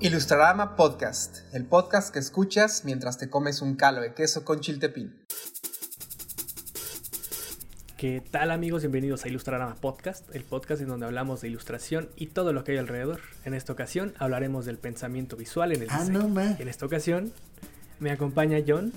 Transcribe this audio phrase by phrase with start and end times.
[0.00, 5.16] Ilustrarama Podcast, el podcast que escuchas mientras te comes un calo de queso con chiltepín.
[7.96, 8.82] ¿Qué tal amigos?
[8.82, 12.72] Bienvenidos a Ilustrarama Podcast, el podcast en donde hablamos de ilustración y todo lo que
[12.72, 13.20] hay alrededor.
[13.44, 16.28] En esta ocasión hablaremos del pensamiento visual en el Ah, diseño.
[16.28, 16.40] no.
[16.40, 17.32] En esta ocasión
[17.98, 18.92] me acompaña John,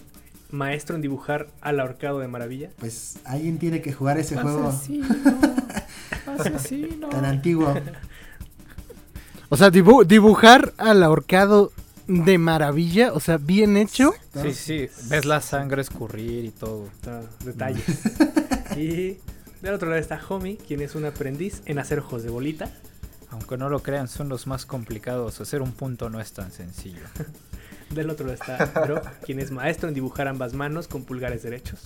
[0.52, 2.70] maestro en dibujar al ahorcado de maravilla.
[2.78, 5.08] Pues alguien tiene que jugar ese juego asesino.
[7.10, 7.74] tan antiguo.
[9.54, 11.74] O sea, dibu- dibujar al ahorcado
[12.08, 14.14] de maravilla, o sea, bien hecho.
[14.42, 16.88] Sí, sí, ves la sangre escurrir y todo.
[17.02, 17.84] Todo, Detalles.
[18.78, 19.18] y
[19.62, 22.72] del otro lado está Homie, quien es un aprendiz en hacer ojos de bolita.
[23.30, 25.42] Aunque no lo crean, son los más complicados.
[25.42, 27.02] Hacer un punto no es tan sencillo.
[27.90, 31.82] Del otro lado está Bro, quien es maestro en dibujar ambas manos con pulgares derechos.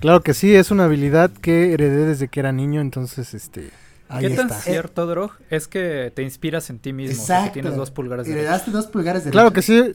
[0.00, 3.70] Claro que sí, es una habilidad que heredé desde que era niño, entonces, este...
[4.14, 4.60] Ahí ¿Qué tan está.
[4.60, 5.32] cierto, Drog?
[5.50, 7.20] Es que te inspiras en ti mismo.
[7.20, 7.52] Exacto.
[7.52, 9.94] tienes dos pulgares Y le de daste dos pulgares de Claro que sí.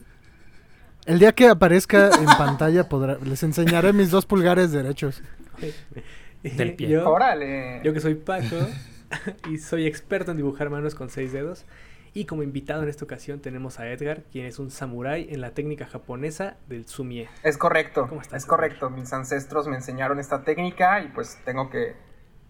[1.06, 5.22] El día que aparezca en pantalla podrá, les enseñaré mis dos pulgares derechos.
[6.42, 6.88] Del pie.
[6.88, 7.80] Yo, Órale.
[7.84, 8.56] yo que soy Paco
[9.50, 11.64] y soy experto en dibujar manos con seis dedos.
[12.12, 15.52] Y como invitado en esta ocasión tenemos a Edgar, quien es un samurái en la
[15.52, 17.28] técnica japonesa del sumie.
[17.44, 18.90] Es correcto, ¿Cómo estás, es correcto.
[18.90, 21.94] Mis ancestros me enseñaron esta técnica y pues tengo que,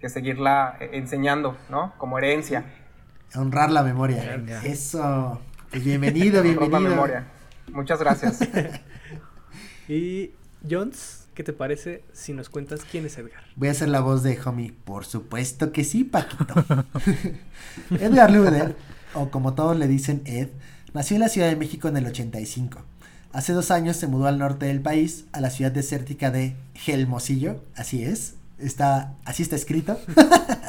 [0.00, 1.92] que seguirla eh, enseñando, ¿no?
[1.98, 2.64] Como herencia.
[3.34, 4.36] Honrar la memoria.
[4.36, 4.64] Venga.
[4.64, 5.40] Eso.
[5.70, 6.90] Pues bienvenido, Honrar la bienvenido.
[6.90, 7.26] memoria.
[7.72, 8.40] Muchas gracias.
[9.88, 10.30] Y
[10.70, 13.42] Jones, ¿qué te parece si nos cuentas quién es Edgar?
[13.56, 14.72] Voy a hacer la voz de Homie.
[14.84, 16.54] Por supuesto que sí, Paquito.
[18.00, 18.76] Edgar Luder,
[19.14, 20.50] o como todos le dicen Ed,
[20.94, 22.78] nació en la Ciudad de México en el 85.
[23.32, 27.64] Hace dos años se mudó al norte del país, a la ciudad desértica de Gelmosillo,
[27.74, 29.98] así es, está, así está escrito,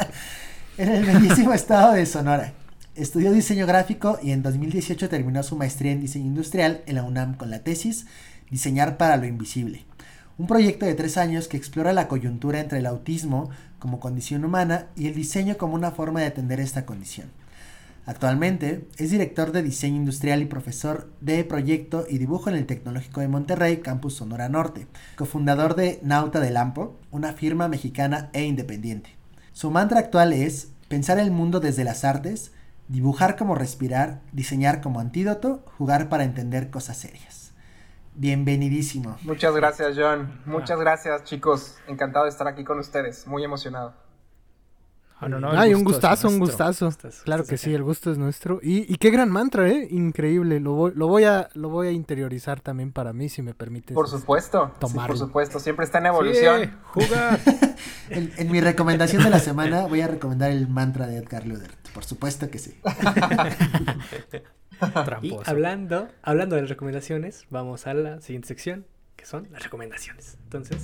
[0.78, 2.54] en el bellísimo estado de Sonora.
[2.96, 7.36] Estudió diseño gráfico y en 2018 terminó su maestría en diseño industrial en la UNAM
[7.36, 8.06] con la tesis
[8.50, 9.86] Diseñar para lo Invisible.
[10.38, 13.50] Un proyecto de tres años que explora la coyuntura entre el autismo
[13.80, 17.30] como condición humana y el diseño como una forma de atender esta condición.
[18.06, 23.22] Actualmente es director de diseño industrial y profesor de proyecto y dibujo en el Tecnológico
[23.22, 29.16] de Monterrey, Campus Sonora Norte, cofundador de Nauta del Lampo, una firma mexicana e independiente.
[29.54, 32.54] Su mantra actual es pensar el mundo desde las artes,
[32.88, 37.54] dibujar como respirar, diseñar como antídoto, jugar para entender cosas serias.
[38.16, 39.18] Bienvenidísimo.
[39.22, 40.42] Muchas gracias, John.
[40.46, 41.78] Muchas gracias, chicos.
[41.88, 43.26] Encantado de estar aquí con ustedes.
[43.28, 43.94] Muy emocionado.
[45.24, 46.90] Ah, no, no, Ay, un gustazo, un gustazo.
[47.24, 47.58] Claro que acá.
[47.64, 48.60] sí, el gusto es nuestro.
[48.64, 49.88] Y, y qué gran mantra, ¿eh?
[49.92, 50.60] Increíble.
[50.60, 53.94] Lo voy, lo voy a, lo voy a interiorizar también para mí, si me permites.
[53.94, 54.72] Por supuesto.
[54.74, 55.08] Sí, Tomarlo.
[55.08, 55.60] por supuesto.
[55.60, 56.62] Siempre está en evolución.
[56.64, 57.40] Sí, jugar.
[58.10, 61.72] En, en mi recomendación de la semana voy a recomendar el mantra de Edgar Luder.
[61.94, 62.78] Por supuesto que sí.
[64.82, 65.44] Y Tramposo.
[65.50, 70.38] hablando, hablando de las recomendaciones, vamos a la siguiente sección, que son las recomendaciones.
[70.44, 70.82] Entonces,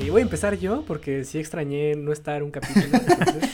[0.00, 2.86] eh, voy a empezar yo porque sí extrañé no estar un capítulo.
[2.92, 3.50] entonces,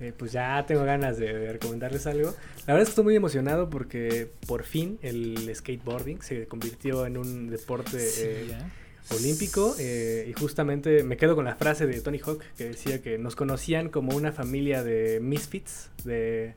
[0.00, 2.34] eh, pues ya tengo ganas de, de recomendarles algo.
[2.66, 7.16] La verdad es que estoy muy emocionado porque por fin el skateboarding se convirtió en
[7.18, 9.16] un deporte eh, Sí, ¿eh?
[9.16, 13.18] olímpico eh, y justamente me quedo con la frase de Tony Hawk que decía que
[13.18, 16.54] nos conocían como una familia de misfits, de...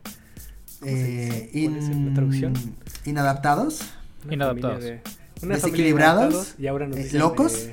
[0.80, 1.36] ¿cómo se dice?
[1.36, 2.52] Eh, ¿Cuál es in- la traducción?
[3.06, 3.80] Inadaptados.
[4.24, 4.76] Una Inadaptados.
[4.76, 6.22] familia de- una familia de ¿Desequilibrados?
[6.24, 7.68] inadaptados y ahora nos Eh, dicen ¿locos?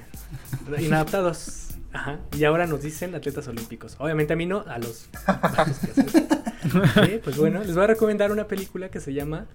[0.79, 1.67] inadaptados.
[1.93, 2.19] Ajá.
[2.37, 3.95] Y ahora nos dicen atletas olímpicos.
[3.99, 5.09] Obviamente a mí no, a los.
[5.25, 6.19] a los que hacen eso.
[6.71, 9.47] Sí, pues bueno, les voy a recomendar una película que se llama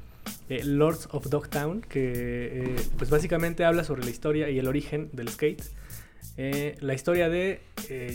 [0.49, 5.09] eh, Lords of Dogtown, que eh, pues básicamente habla sobre la historia y el origen
[5.13, 5.63] del skate.
[6.37, 7.63] Eh, la historia de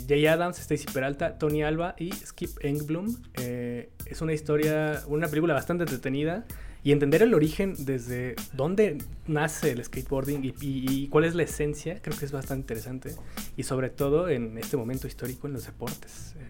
[0.08, 3.16] Jay Adams, Stacy Peralta, Tony Alba y Skip Engblom.
[3.34, 6.46] Es una historia, una película bastante entretenida
[6.84, 8.98] y entender el origen desde dónde
[9.28, 13.16] nace el skateboarding y, y- y cuál es la esencia, creo que es bastante interesante.
[13.56, 16.34] Y sobre todo en este momento histórico en los deportes.
[16.38, 16.48] Eh,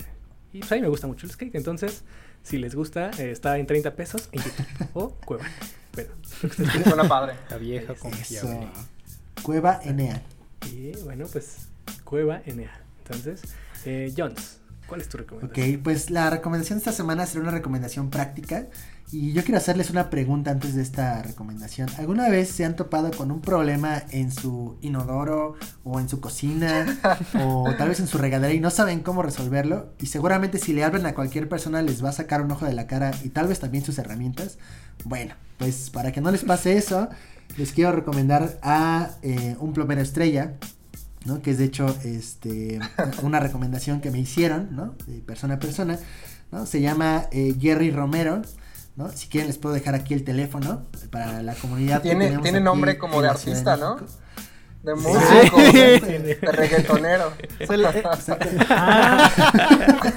[0.53, 2.03] y pues a mí me gusta mucho el skate, entonces
[2.43, 5.45] si les gusta, eh, está en 30 pesos en YouTube o Cueva.
[5.93, 6.13] Pero,
[6.83, 7.33] Suena padre.
[7.49, 8.67] La vieja confiable.
[9.43, 10.21] Cueva NA.
[10.71, 11.67] y bueno, pues
[12.05, 12.71] Cueva NA.
[12.99, 13.41] Entonces,
[13.85, 15.83] eh, Jones, ¿cuál es tu Ok, recomendación?
[15.83, 18.67] pues la recomendación de esta semana será una recomendación práctica.
[19.13, 21.89] Y yo quiero hacerles una pregunta antes de esta recomendación.
[21.97, 26.85] ¿Alguna vez se han topado con un problema en su inodoro o en su cocina
[27.43, 29.93] o tal vez en su regadera y no saben cómo resolverlo?
[29.99, 32.73] Y seguramente si le hablan a cualquier persona les va a sacar un ojo de
[32.73, 34.57] la cara y tal vez también sus herramientas.
[35.03, 37.09] Bueno, pues para que no les pase eso,
[37.57, 40.53] les quiero recomendar a eh, un plomero estrella.
[41.25, 41.41] ¿no?
[41.41, 42.79] Que es de hecho este,
[43.21, 44.95] una recomendación que me hicieron, ¿no?
[45.05, 45.99] De persona a persona,
[46.51, 46.65] ¿no?
[46.65, 48.41] Se llama eh, Jerry Romero,
[48.95, 49.09] ¿no?
[49.09, 52.01] Si quieren les puedo dejar aquí el teléfono para la comunidad.
[52.01, 53.97] Tiene, tiene nombre como de artista, de ¿no?
[54.83, 55.77] De músico, Sí.
[55.77, 57.31] de, de reggaetonero.
[57.59, 58.49] Eh, Exacto.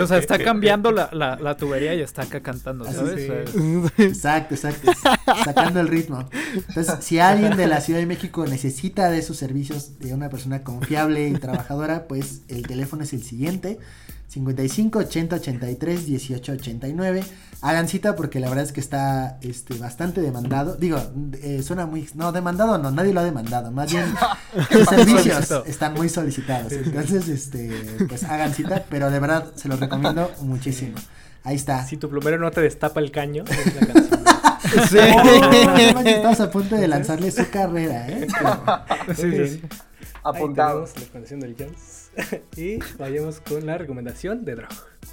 [0.00, 3.30] O sea, está cambiando la, la, la tubería y está acá cantando, ¿sabes?
[3.52, 3.82] sí.
[4.02, 4.92] Exacto, exacto.
[5.44, 6.28] Sacando el ritmo.
[6.54, 10.62] Entonces, si alguien de la Ciudad de México necesita de sus servicios de una persona
[10.62, 13.78] confiable y trabajadora, pues el teléfono es el siguiente.
[14.30, 17.24] 55 80 83 18 89.
[17.62, 20.76] Hagan cita porque la verdad es que está este, bastante demandado.
[20.76, 20.98] Digo,
[21.42, 22.08] eh, suena muy...
[22.14, 23.72] No, demandado no, nadie lo ha demandado.
[23.72, 24.06] Más bien,
[24.70, 26.72] sus servicios están muy solicitados.
[26.72, 27.70] Entonces, este,
[28.08, 30.96] pues hagan cita, pero de verdad se los recomiendo muchísimo.
[31.42, 31.84] Ahí está.
[31.84, 34.20] Si tu plomero no te destapa el caño, es la canción.
[34.88, 34.98] Sí.
[35.00, 35.24] Oh,
[35.94, 38.28] no estamos a punto de lanzarle su carrera, ¿eh?
[38.38, 39.26] Pero- sí, sí.
[39.28, 39.60] bien.
[40.22, 40.84] Apuntado.
[40.84, 41.99] Ahí tenemos la recomendación del Jones.
[42.56, 44.70] y vayamos con la recomendación de Drog.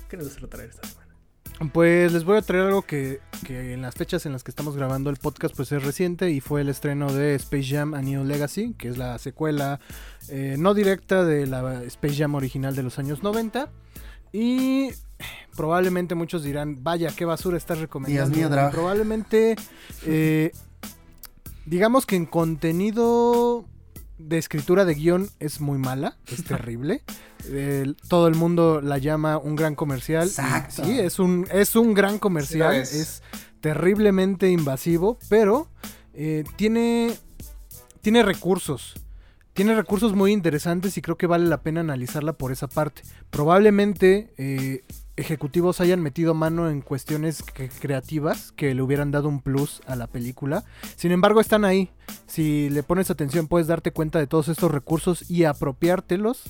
[0.09, 1.07] ¿Qué nos vas a traer esta semana?
[1.73, 4.75] Pues les voy a traer algo que, que en las fechas en las que estamos
[4.75, 8.23] grabando el podcast pues es reciente y fue el estreno de Space Jam A New
[8.23, 9.79] Legacy, que es la secuela
[10.29, 13.71] eh, no directa de la Space Jam original de los años 90.
[14.33, 14.89] Y
[15.55, 18.35] probablemente muchos dirán, vaya, qué basura estás recomendando.
[18.35, 18.69] Dios mío.
[18.71, 19.55] Probablemente,
[20.05, 20.51] eh,
[21.65, 23.65] digamos que en contenido
[24.17, 27.03] de escritura de guion es muy mala, es terrible.
[28.07, 30.27] Todo el mundo la llama un gran comercial.
[30.27, 30.83] Exacto.
[30.83, 32.85] Sí, es un, es un gran comercial.
[32.85, 33.21] Sí lo es.
[33.21, 33.23] es.
[33.61, 35.67] terriblemente invasivo, pero
[36.13, 37.13] eh, tiene,
[38.01, 38.95] tiene recursos.
[39.53, 43.01] Tiene recursos muy interesantes y creo que vale la pena analizarla por esa parte.
[43.31, 44.83] Probablemente eh,
[45.17, 49.95] ejecutivos hayan metido mano en cuestiones que- creativas que le hubieran dado un plus a
[49.95, 50.63] la película.
[50.95, 51.89] Sin embargo, están ahí.
[52.27, 56.43] Si le pones atención, puedes darte cuenta de todos estos recursos y apropiártelos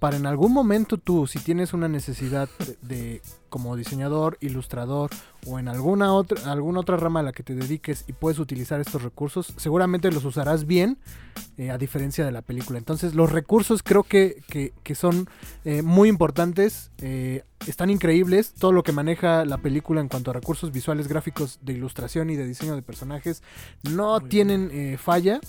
[0.00, 5.10] para en algún momento tú, si tienes una necesidad de, de- como diseñador, ilustrador
[5.46, 8.80] o en alguna otra, alguna otra rama a la que te dediques y puedes utilizar
[8.80, 10.98] estos recursos, seguramente los usarás bien,
[11.58, 12.78] eh, a diferencia de la película.
[12.78, 15.28] Entonces, los recursos creo que, que- que son
[15.64, 18.54] eh, muy importantes, eh, están increíbles.
[18.54, 22.36] Todo lo que maneja la película en cuanto a recursos visuales, gráficos, de ilustración y
[22.36, 23.42] de diseño de personajes
[23.82, 25.40] no Muy tienen falla.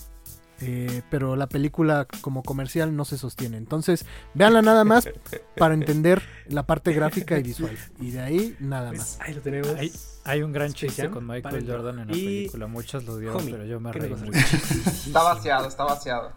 [0.64, 3.56] Eh, pero la película como comercial no se sostiene.
[3.56, 5.08] Entonces, véanla nada más
[5.56, 7.76] para entender la parte gráfica y visual.
[8.00, 9.16] Y de ahí, nada más.
[9.16, 9.68] Pues ahí lo tenemos.
[9.76, 9.92] Hay,
[10.24, 11.66] hay un gran Space chiste Jam con Michael.
[11.68, 12.66] Jordan en la Y- película.
[12.68, 14.32] Muchos lo dieron, Homie, pero yo me ¿qué reí mucho.
[14.32, 16.32] Está vaciado, está vaciado.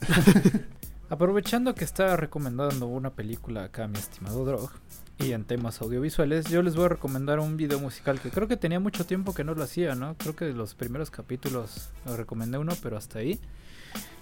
[1.10, 4.70] Aprovechando que está recomendando una película acá, mi estimado Drog,
[5.18, 8.56] y en temas audiovisuales, yo les voy a recomendar un video musical que creo que
[8.56, 10.16] tenía mucho tiempo que no lo hacía, ¿no?
[10.16, 13.38] Creo que de los primeros capítulos lo recomendé uno, pero hasta ahí.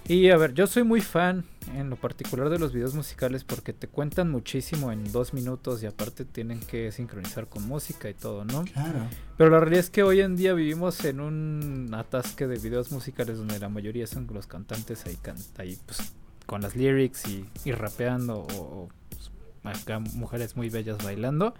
[0.05, 1.45] Y a ver, yo soy muy fan
[1.75, 5.85] en lo particular de los videos musicales porque te cuentan muchísimo en dos minutos y
[5.85, 8.65] aparte tienen que sincronizar con música y todo, ¿no?
[8.65, 9.07] Claro.
[9.37, 13.37] Pero la realidad es que hoy en día vivimos en un atasque de videos musicales
[13.37, 16.13] donde la mayoría son los cantantes ahí, can- ahí pues,
[16.45, 19.31] con las lyrics y, y rapeando o, o, pues,
[19.63, 21.53] acá mujeres muy bellas bailando.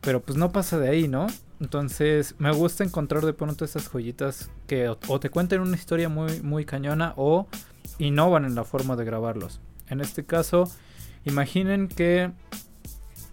[0.00, 1.28] Pero pues no pasa de ahí, ¿no?
[1.60, 6.08] Entonces me gusta encontrar de pronto estas joyitas que o, o te cuenten una historia
[6.08, 7.46] muy, muy cañona o
[7.98, 9.60] innovan en la forma de grabarlos.
[9.88, 10.68] En este caso,
[11.24, 12.32] imaginen que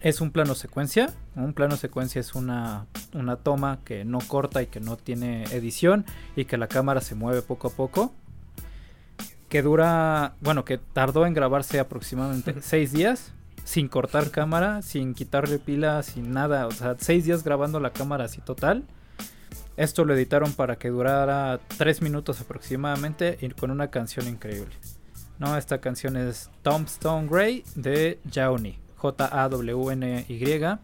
[0.02, 1.14] es un plano secuencia.
[1.36, 6.06] Un plano secuencia es una, una toma que no corta y que no tiene edición
[6.36, 8.14] y que la cámara se mueve poco a poco.
[9.50, 13.34] Que dura, bueno, que tardó en grabarse aproximadamente seis días.
[13.64, 16.68] Sin cortar cámara, sin quitarle pila, sin nada.
[16.68, 18.84] O sea, seis días grabando la cámara así total.
[19.78, 24.76] Esto lo editaron para que durara tres minutos aproximadamente y con una canción increíble.
[25.38, 28.78] No, esta canción es Tombstone Grey de Jawney.
[28.98, 30.78] J-A-W-N-Y.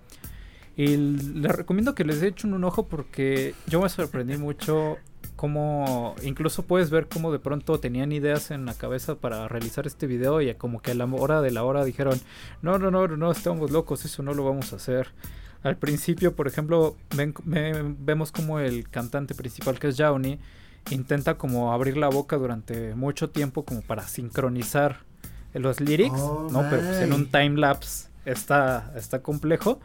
[0.77, 4.97] Y les recomiendo que les echen un ojo porque yo me sorprendí mucho
[5.35, 10.07] cómo incluso puedes ver cómo de pronto tenían ideas en la cabeza para realizar este
[10.07, 12.19] video y como que a la hora de la hora dijeron,
[12.61, 15.09] no, no, no, no, estamos locos, eso no lo vamos a hacer.
[15.63, 20.39] Al principio, por ejemplo, ven- ve- vemos como el cantante principal que es Jawney
[20.91, 24.99] intenta como abrir la boca durante mucho tiempo como para sincronizar
[25.53, 26.61] los lyrics, Oh, ¿no?
[26.69, 29.79] Pero pues en un time lapse está, está complejo.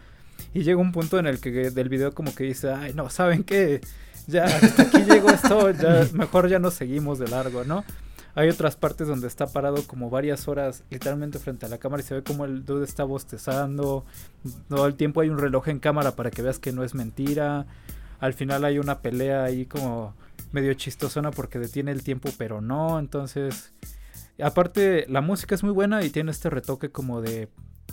[0.53, 3.45] Y llega un punto en el que del video como que dice, ay no, ¿saben
[3.45, 3.81] qué?
[4.27, 7.85] Ya aquí llegó esto, ya mejor ya no seguimos de largo, ¿no?
[8.35, 12.07] Hay otras partes donde está parado como varias horas literalmente frente a la cámara y
[12.07, 14.05] se ve como el dude está bostezando.
[14.69, 17.67] Todo el tiempo hay un reloj en cámara para que veas que no es mentira.
[18.21, 20.15] Al final hay una pelea ahí como
[20.53, 23.01] medio chistosona porque detiene el tiempo pero no.
[23.01, 23.73] Entonces,
[24.41, 27.49] aparte la música es muy buena y tiene este retoque como de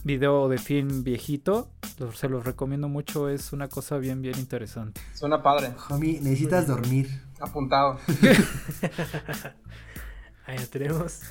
[0.08, 1.70] video de film viejito,
[2.16, 5.02] se los recomiendo mucho, es una cosa bien, bien interesante.
[5.14, 5.74] Suena padre.
[5.90, 7.22] Homie, necesitas dormir.
[7.40, 8.00] Apuntado.
[10.48, 11.22] Ahí lo tenemos.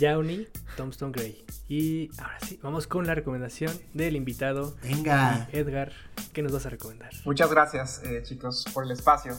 [0.00, 1.44] Downey, Tombstone Gray.
[1.68, 5.48] Y ahora sí, vamos con la recomendación del invitado Venga.
[5.52, 5.92] Edgar.
[6.32, 7.10] ¿Qué nos vas a recomendar?
[7.24, 9.34] Muchas gracias, eh, chicos, por el espacio.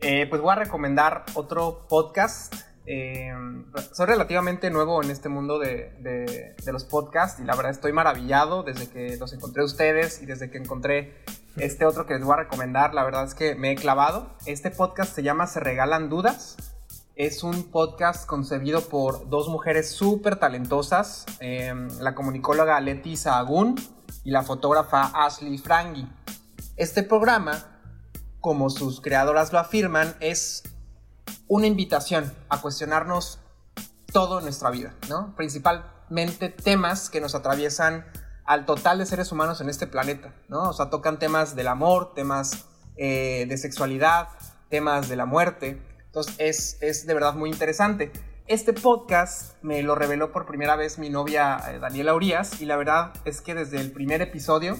[0.00, 2.54] Eh, pues voy a recomendar otro podcast.
[2.86, 3.32] Eh,
[3.92, 8.62] soy relativamente nuevo en este mundo de, de- los podcasts y la verdad estoy maravillado
[8.62, 11.14] desde que los encontré ustedes y desde que encontré
[11.56, 12.94] este otro que les voy a recomendar.
[12.94, 14.36] La verdad es que me he clavado.
[14.46, 16.56] Este podcast se llama Se Regalan Dudas.
[17.16, 23.74] Es un podcast concebido por dos mujeres súper talentosas, eh, la comunicóloga Leti Sahagún
[24.22, 26.06] y la fotógrafa Ashley Frangi.
[26.76, 27.80] Este programa,
[28.40, 30.62] como sus creadoras lo afirman, es
[31.48, 33.40] una invitación a cuestionarnos
[34.12, 35.34] todo nuestra vida, ¿no?
[35.36, 38.06] Principalmente temas que nos atraviesan
[38.44, 40.70] al total de seres humanos en este planeta, ¿no?
[40.70, 42.66] O sea, tocan temas del amor, temas
[42.96, 44.28] eh, de sexualidad,
[44.70, 45.82] temas de la muerte.
[46.06, 48.12] Entonces, es, es de verdad muy interesante.
[48.46, 52.76] Este podcast me lo reveló por primera vez mi novia eh, Daniela Urias y la
[52.76, 54.78] verdad es que desde el primer episodio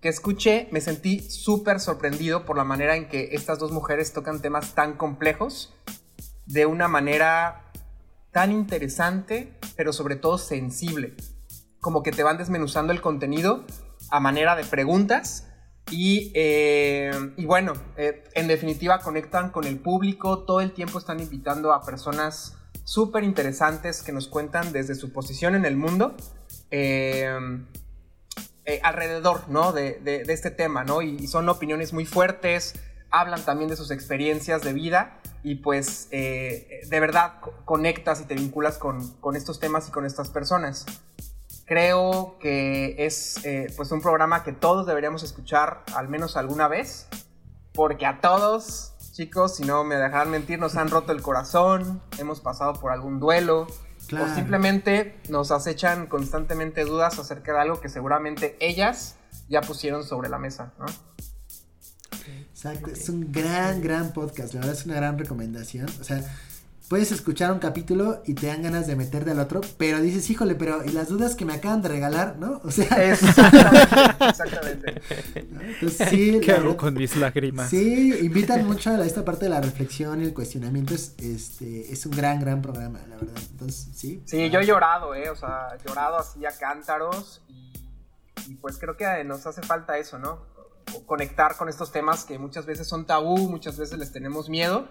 [0.00, 4.40] que escuché me sentí súper sorprendido por la manera en que estas dos mujeres tocan
[4.40, 5.74] temas tan complejos
[6.46, 7.70] de una manera
[8.30, 11.14] tan interesante, pero sobre todo sensible.
[11.80, 13.64] Como que te van desmenuzando el contenido
[14.10, 15.48] a manera de preguntas
[15.90, 21.20] y, eh, y bueno, eh, en definitiva conectan con el público, todo el tiempo están
[21.20, 26.16] invitando a personas súper interesantes que nos cuentan desde su posición en el mundo.
[26.70, 27.64] eh,
[28.66, 29.72] eh, alrededor, ¿no?
[29.72, 31.00] De, de- de este tema, ¿no?
[31.02, 32.74] Y, y son opiniones muy fuertes,
[33.10, 38.24] hablan también de sus experiencias de vida y pues eh, de verdad co- conectas y
[38.24, 40.84] te vinculas con, con estos temas y con estas personas.
[41.64, 47.08] Creo que es eh, pues un programa que todos deberíamos escuchar al menos alguna vez,
[47.74, 52.40] porque a todos, chicos, si no me dejarán mentir, nos han roto el corazón, hemos
[52.40, 53.66] pasado por algún duelo,
[54.06, 54.30] Claro.
[54.30, 59.16] o simplemente nos acechan constantemente dudas acerca de algo que seguramente ellas
[59.48, 60.86] ya pusieron sobre la mesa, ¿no?
[62.50, 65.86] Exacto, es un gran, gran podcast, la verdad es una gran recomendación.
[66.00, 66.22] O sea,
[66.88, 70.54] puedes escuchar un capítulo y te dan ganas de meterte al otro, pero dices, híjole,
[70.54, 72.60] pero ¿y las dudas que me acaban de regalar, no?
[72.64, 74.24] O sea, Exactamente.
[74.28, 75.02] exactamente.
[75.50, 75.60] ¿no?
[75.62, 77.70] entonces sí, ¿Qué la hago con mis lágrimas?
[77.70, 80.94] Sí, invitan mucho a esta parte de la reflexión y el cuestionamiento.
[80.94, 83.42] Es, este, es un gran, gran programa, la verdad.
[83.50, 84.22] Entonces, sí.
[84.24, 85.30] Sí, yo he llorado, ¿eh?
[85.30, 87.72] O sea, he llorado así a cántaros y,
[88.46, 90.38] y pues creo que nos hace falta eso, ¿no?
[91.04, 94.86] Conectar con estos temas que muchas veces son tabú, muchas veces les tenemos miedo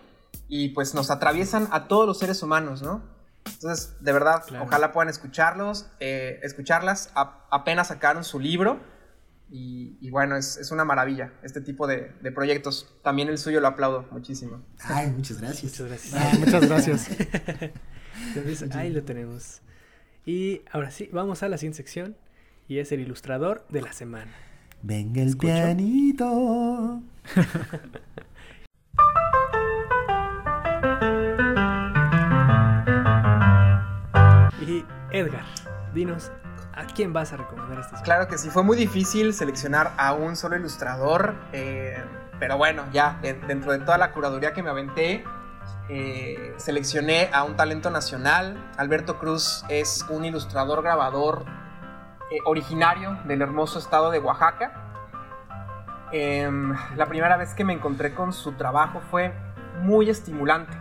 [0.48, 3.04] y pues nos atraviesan a todos los seres humanos, ¿no?
[3.46, 4.66] Entonces, de verdad, Claro.
[4.66, 7.12] ojalá puedan escucharlos, eh, escucharlas.
[7.16, 8.80] A- apenas sacaron su libro
[9.52, 12.94] y, y bueno, es, es una maravilla este tipo de, de proyectos.
[13.04, 14.62] También el suyo lo aplaudo muchísimo.
[14.84, 15.80] Ay, muchas gracias.
[15.80, 16.14] Muchas gracias.
[16.16, 17.10] Ah, muchas gracias.
[18.36, 19.62] Entonces, ahí lo tenemos.
[20.26, 22.18] Y ahora sí, vamos a la siguiente sección.
[22.68, 24.32] Y es el ilustrador de la semana.
[24.82, 25.54] Venga el ¿Escucho?
[25.54, 27.04] pianito.
[35.16, 35.46] Edgar,
[35.94, 36.32] dinos,
[36.74, 38.04] ¿a quién vas a recomendar esta semana?
[38.04, 42.04] Claro que sí, fue muy difícil seleccionar a un solo ilustrador, eh,
[42.40, 45.24] pero bueno, ya de- dentro de toda la curaduría que me aventé,
[45.88, 48.58] eh, seleccioné a un talento nacional.
[48.78, 51.46] Alberto Cruz es un ilustrador grabador
[52.32, 54.74] eh, originario del hermoso estado de Oaxaca.
[56.12, 59.34] Em, la primera vez que me encontré con su trabajo fue
[59.82, 60.76] muy estimulante.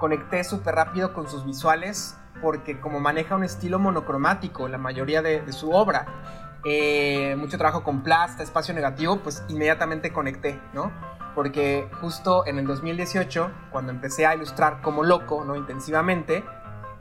[0.00, 5.40] Conecté súper rápido con sus visuales porque como maneja un estilo monocromático la mayoría de,
[5.42, 6.06] de su obra,
[6.64, 10.92] eh, mucho trabajo con plasta, espacio negativo, pues inmediatamente conecté, ¿no?
[11.34, 15.56] Porque justo en el 2018, cuando empecé a ilustrar como loco, ¿no?
[15.56, 16.44] Intensivamente,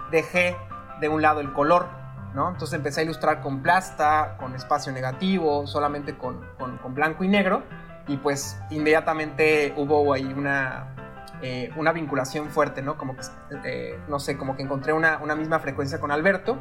[0.09, 0.57] dejé
[0.99, 1.89] de un lado el color,
[2.33, 2.49] ¿no?
[2.49, 7.27] Entonces empecé a ilustrar con plasta, con espacio negativo, solamente con, con- con blanco y
[7.27, 7.61] negro,
[8.07, 10.94] y pues inmediatamente hubo ahí una,
[11.41, 12.97] eh, una vinculación fuerte, ¿no?
[12.97, 13.23] Como que,
[13.65, 16.57] eh, no sé, como que encontré una, misma frecuencia con Alberto,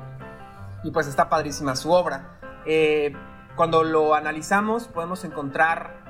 [0.82, 2.38] y pues está padrísima su obra.
[2.66, 3.12] Eh,
[3.56, 6.02] cuando lo analizamos podemos encontrar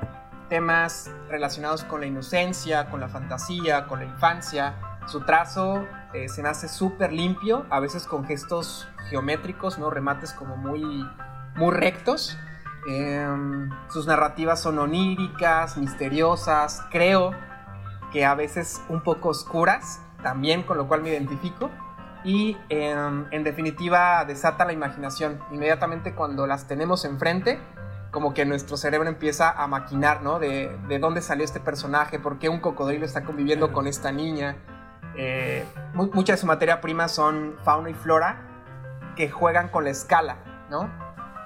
[0.49, 4.75] temas relacionados con la inocencia, con la fantasía, con la infancia.
[5.07, 5.87] Su trazo
[6.27, 9.91] se me hace súper limpio, a veces con gestos geométricos, ¿no?
[9.91, 11.07] Remates como muy,
[11.57, 12.39] muy rectos.
[12.89, 17.33] Em, sus narrativas son oníricas, misteriosas, creo
[18.15, 21.69] que a veces un poco oscuras, también con lo cual me identifico.
[22.27, 25.39] y em, en definitiva desata la imaginación.
[25.51, 27.61] Inmediatamente cuando las tenemos enfrente,
[28.11, 30.39] como que nuestro cerebro empieza a maquinar, ¿no?
[30.39, 34.57] De, de dónde salió este personaje, por qué un cocodrilo está conviviendo con esta niña.
[35.17, 38.39] Eh, mu- mucha de su materia prima son fauna y flora
[39.17, 40.37] que juegan con la escala,
[40.71, 40.89] ¿no?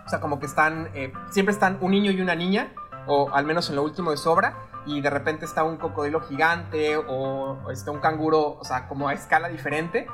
[0.07, 2.69] O sea, como que están, eh, siempre están un niño y una niña,
[3.09, 4.55] o al menos en lo último de su obra,
[4.89, 9.09] y de repente está un cocodrilo gigante o, o está un canguro, o sea, como
[9.09, 10.07] a escala diferente,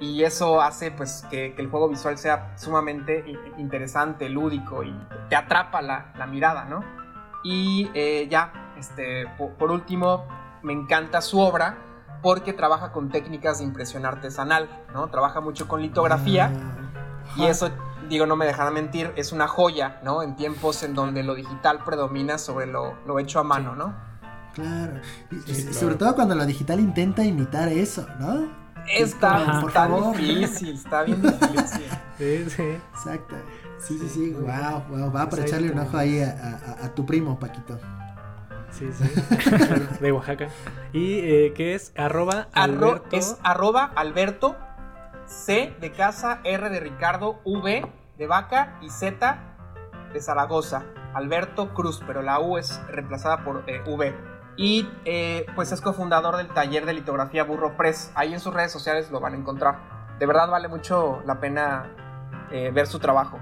[0.00, 3.24] y eso hace pues que, que el juego visual sea sumamente
[3.56, 4.94] interesante, lúdico y
[5.28, 6.84] te atrapa la, la mirada, ¿no?
[7.42, 10.26] Y eh, ya, este, po- por, último,
[10.62, 11.78] me encanta su obra
[12.22, 15.08] porque trabaja con técnicas de impresión artesanal, ¿no?
[15.08, 17.70] Trabaja mucho con litografía Ah, y eso,
[18.08, 20.22] digo, no me dejará mentir, es una joya, ¿no?
[20.22, 23.94] En tiempos en donde lo digital predomina sobre lo, lo hecho a mano, ¿no?
[24.62, 24.92] Claro.
[25.46, 25.72] Sí.
[25.72, 28.48] Sobre todo cuando lo digital intenta imitar eso, ¿no?
[28.92, 29.60] Está.
[29.60, 30.16] Por está favor.
[30.16, 31.84] difícil, está bien difícil.
[32.18, 32.62] Sí, sí.
[32.62, 33.36] Exacto.
[33.78, 34.30] Sí, sí, sí.
[34.32, 35.06] Wow, wow.
[35.06, 36.30] Va para Pues echarle un ojo ahí a,
[36.80, 37.78] a- a tu primo, Paquito.
[38.72, 39.04] Sí, sí.
[40.00, 40.48] de Oaxaca.
[40.92, 43.16] Y eh, que es arroba Arro- Alberto.
[43.16, 44.56] es arroba Alberto,
[45.26, 47.86] C de casa, R de Ricardo, V
[48.18, 49.38] de vaca y Z
[50.12, 50.82] de Zaragoza.
[51.14, 54.12] Alberto Cruz, pero la U es reemplazada por eh, V.
[54.58, 58.10] Y eh, pues es cofundador del taller de litografía Burro Press.
[58.14, 60.16] Ahí en sus redes sociales lo van a encontrar.
[60.18, 61.86] De verdad vale mucho la pena
[62.50, 63.38] eh, ver su trabajo.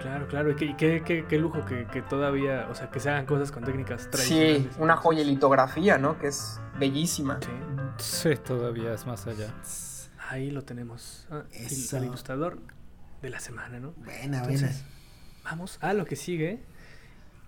[0.00, 0.50] Claro, claro.
[0.50, 3.24] Y qué, y qué, qué- qué lujo que, que todavía, o sea, que se hagan
[3.24, 4.62] cosas con técnicas tradicionales.
[4.64, 6.18] Sí, una joya en litografía, ¿no?
[6.18, 7.38] Que es bellísima.
[7.40, 7.50] Sí.
[7.96, 9.46] Sí, todavía es más allá.
[10.28, 11.26] Ahí lo tenemos.
[11.30, 11.96] Ah, el- Eso.
[11.96, 12.58] el ilustrador
[13.22, 13.92] de la semana, ¿no?
[13.92, 14.52] Buena, buena.
[14.52, 14.84] Entonces,
[15.44, 16.62] vamos a lo que sigue.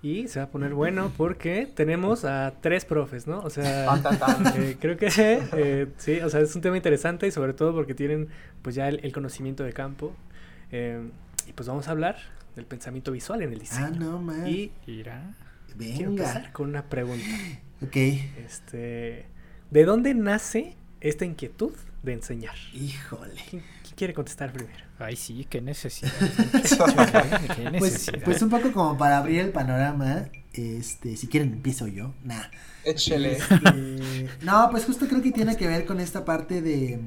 [0.03, 3.39] Y se va a poner bueno porque tenemos a tres profes, ¿no?
[3.41, 4.47] O sea, tan.
[4.57, 7.95] eh, creo que eh, sí, o sea, es un tema interesante y sobre todo porque
[7.95, 8.29] tienen
[8.63, 10.15] pues ya el, el conocimiento de campo.
[10.71, 11.01] Eh,
[11.49, 12.17] y pues vamos a hablar
[12.55, 13.91] del pensamiento visual en el Ah, diseño.
[13.99, 14.47] no, man.
[14.47, 15.35] Y Irá.
[15.77, 16.23] quiero Venga.
[16.25, 17.25] empezar con una pregunta.
[17.83, 17.97] Ok.
[18.45, 19.27] Este,
[19.71, 22.55] ¿de dónde nace esta inquietud de enseñar?
[22.73, 23.41] Híjole.
[23.97, 24.77] ¿Quién, quién quiere contestar primero?
[24.99, 26.13] Ay, sí, qué necesidad.
[27.57, 28.23] qué Pues, necesidad.
[28.25, 32.15] pues un poco como para abrir el panorama, este, si quieren empiezo yo.
[32.25, 32.43] Nah.
[32.85, 33.33] Échele.
[33.39, 37.01] Este, no, pues justo creo que tiene que ver con esta parte de...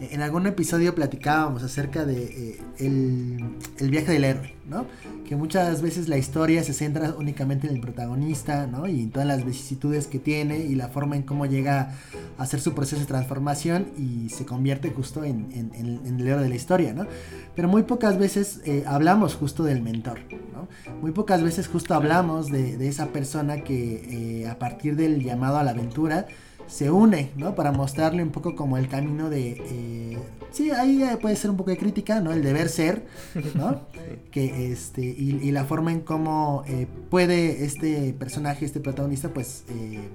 [0.00, 4.86] En algún episodio platicábamos acerca de eh, el, viaje del héroe, ¿no?
[5.28, 8.88] Que muchas veces la historia se centra únicamente en el protagonista, ¿no?
[8.88, 11.92] Y en todas las vicisitudes que tiene y la forma en cómo llega
[12.38, 16.54] a hacer su proceso de transformación y se convierte justo en, el héroe de la
[16.54, 17.06] historia, ¿no?
[17.54, 20.20] Pero muy pocas veces eh, hablamos justo del mentor,
[20.54, 20.66] ¿no?
[21.02, 25.58] Muy pocas veces justo hablamos de, de esa persona que eh, a partir del llamado
[25.58, 26.26] a la aventura
[26.70, 27.54] se une, ¿no?
[27.54, 29.50] Para mostrarle un poco como el camino de...
[29.50, 30.18] eh,
[30.52, 32.32] sí, ahí puede ser un poco de crítica, ¿no?
[32.32, 33.06] El deber ser,
[33.54, 33.82] ¿no?
[34.30, 39.64] que este y, y la forma en cómo eh, puede este personaje, este protagonista, pues
[39.68, 40.08] eh,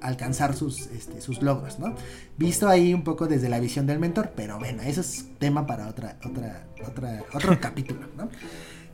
[0.00, 1.94] alcanzar sus, este, sus logros, ¿no?
[2.38, 5.88] Visto ahí un poco desde la visión del mentor, pero bueno, eso es tema para
[5.88, 8.28] otra, otra, otra, otro capítulo, ¿no?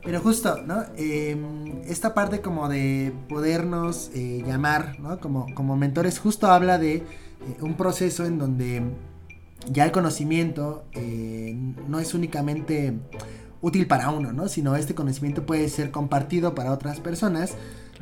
[0.07, 0.85] Pero justo, ¿no?
[0.95, 1.35] Eh,
[1.85, 5.19] esta parte como de podernos eh, llamar, ¿no?
[5.19, 7.03] Como, como mentores, justo habla de eh,
[7.59, 8.83] un proceso en donde
[9.69, 11.53] ya el conocimiento eh,
[11.89, 12.93] no es únicamente
[13.61, 14.47] útil para uno, ¿no?
[14.47, 17.55] Sino este conocimiento puede ser compartido para otras personas,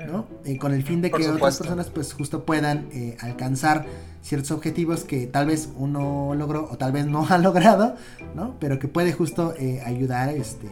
[0.06, 0.28] ¿no?
[0.44, 3.86] Eh, con el fin de que otras personas pues justo puedan eh, alcanzar
[4.22, 7.96] ciertos objetivos que tal vez uno logró o tal vez no ha logrado,
[8.36, 8.56] ¿no?
[8.60, 10.68] Pero que puede justo eh, ayudar este,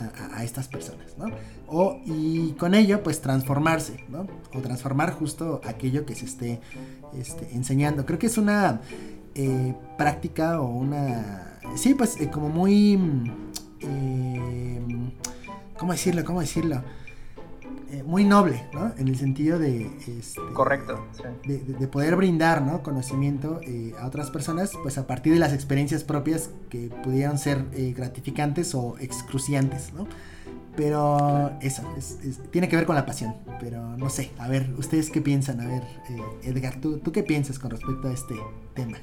[0.00, 1.26] a, estas personas, ¿no?
[1.66, 4.26] O, y con ello pues transformarse, ¿no?
[4.54, 6.60] O transformar justo aquello que se esté
[7.14, 8.06] este, enseñando.
[8.06, 8.80] Creo que es una
[9.34, 11.58] eh, práctica o una...
[11.76, 12.96] Sí, pues eh, como muy...
[12.96, 13.30] mm,
[13.80, 14.80] eh,
[15.78, 16.24] ¿Cómo decirlo?
[16.24, 16.82] ¿Cómo decirlo?
[17.92, 18.92] Eh, muy noble, ¿no?
[18.98, 19.88] En el sentido de...
[20.08, 21.06] este, Correcto.
[21.12, 21.22] sí.
[21.48, 22.82] de, de- de poder brindar ¿no?
[22.82, 27.64] conocimiento eh, a otras personas, pues a partir de las experiencias propias que pudieran ser
[27.74, 30.08] eh, gratificantes o excruciantes, ¿no?
[30.76, 34.68] Pero eso, es- es- tiene que ver con la pasión, pero no sé, a ver,
[34.76, 35.60] ¿ustedes qué piensan?
[35.60, 38.34] A ver, eh, Edgar, ¿tú, ¿tú qué piensas con respecto a este
[38.74, 38.98] tema?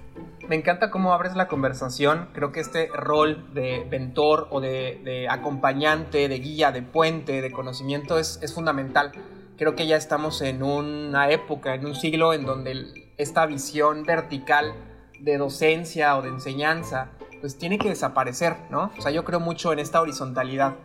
[0.48, 2.28] Me encanta cómo abres la conversación.
[2.34, 7.52] Creo que este rol de mentor o de, de acompañante, de guía, de puente, de
[7.52, 9.12] conocimiento es, es fundamental.
[9.58, 14.74] Creo que ya estamos en una época, en un siglo en donde esta visión vertical
[15.20, 18.92] de docencia o de enseñanza, pues tiene que desaparecer, ¿no?
[18.98, 20.76] O sea, yo creo mucho en esta horizontalidad.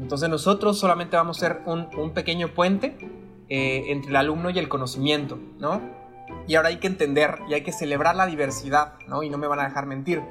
[0.00, 2.96] Entonces nosotros solamente vamos a ser un, un pequeño puente
[3.48, 5.80] eh, entre el alumno y el conocimiento, ¿no?
[6.46, 9.22] Y ahora hay que entender y hay que celebrar la diversidad, ¿no?
[9.22, 10.22] Y no me van a dejar mentir.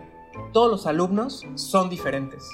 [0.54, 2.50] todos los alumnos son diferentes.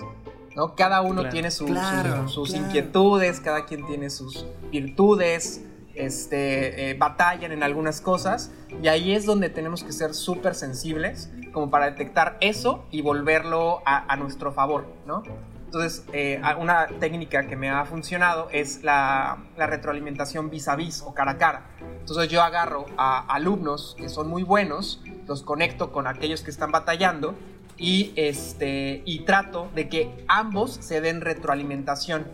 [0.55, 0.73] ¿no?
[0.75, 1.29] Cada uno Claro.
[1.29, 2.65] tiene su- Claro, su- sus claro.
[2.65, 5.61] inquietudes, cada quien tiene sus virtudes,
[5.93, 11.29] este, eh, batallan en algunas cosas y ahí es donde tenemos que ser súper sensibles
[11.53, 15.21] como para detectar eso y volverlo a, a nuestro favor, ¿no?
[15.67, 21.03] Entonces, eh, una técnica que me ha funcionado es la, la retroalimentación vis a vis
[21.05, 21.65] o cara a cara.
[21.99, 26.71] Entonces yo agarro a alumnos que son muy buenos, los conecto con aquellos que están
[26.71, 27.35] batallando
[27.75, 32.27] y, este, y trato de que ambos se den retroalimentación.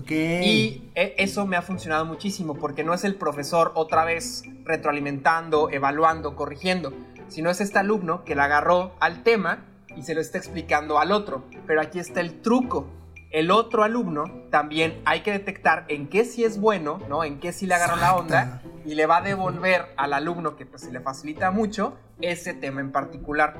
[0.00, 0.10] Ok.
[0.10, 5.70] Y e- eso me ha funcionado muchísimo porque no es el profesor otra vez retroalimentando,
[5.70, 6.92] evaluando, corrigiendo,
[7.28, 9.66] sino es este alumno que le agarró al tema
[10.00, 11.44] y se lo está explicando al otro.
[11.66, 12.86] Pero aquí está el truco.
[13.30, 17.22] El otro alumno también hay que detectar en qué sí es bueno, ¿no?
[17.22, 20.66] En qué sí le agarró la onda y le va a devolver al alumno que
[20.66, 23.56] pues se le facilita mucho ese tema en particular.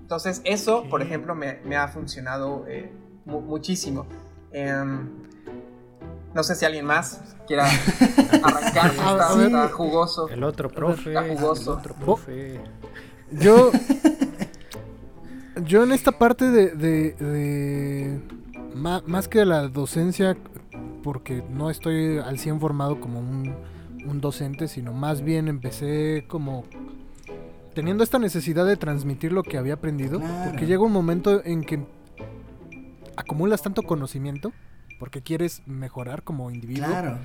[0.00, 2.90] Entonces eso, por ejemplo, me, me ha funcionado eh,
[3.24, 4.06] mu- muchísimo.
[4.52, 5.08] Em,
[6.34, 7.66] no sé si alguien más quiera
[8.42, 8.90] arrancar.
[8.90, 9.46] Está, a ver.
[9.46, 10.28] está jugoso.
[10.30, 11.10] El otro profe.
[11.10, 11.72] Está jugoso.
[11.74, 12.60] El otro profe.
[13.30, 13.70] Yo.
[15.66, 16.70] Yo en esta parte de.
[16.70, 18.20] de- de-
[18.74, 20.36] ma- más que la docencia,
[21.02, 23.54] porque no estoy al 100 formado como un,
[24.06, 26.64] un docente, sino más bien empecé como.
[27.74, 30.50] Teniendo esta necesidad de transmitir lo que había aprendido, Claro.
[30.50, 31.80] porque llega un momento en que
[33.16, 34.52] acumulas tanto conocimiento,
[34.98, 37.18] porque quieres mejorar como individuo, Claro.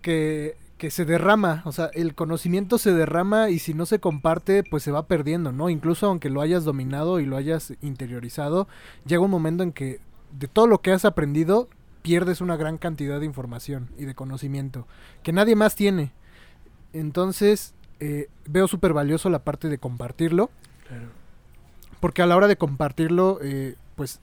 [0.00, 4.62] que, que se derrama, o sea, el conocimiento se derrama y si no se comparte,
[4.62, 5.70] pues se va perdiendo, ¿no?
[5.70, 8.68] Incluso aunque lo hayas dominado y lo hayas interiorizado,
[9.06, 10.00] llega un momento en que
[10.38, 11.70] de todo lo que has aprendido,
[12.02, 14.86] pierdes una gran cantidad de información y de conocimiento
[15.22, 16.12] que nadie más tiene.
[16.92, 20.50] Entonces, eh, veo súper valioso la parte de compartirlo,
[20.86, 21.06] Claro.
[22.00, 24.20] porque a la hora de compartirlo, eh, pues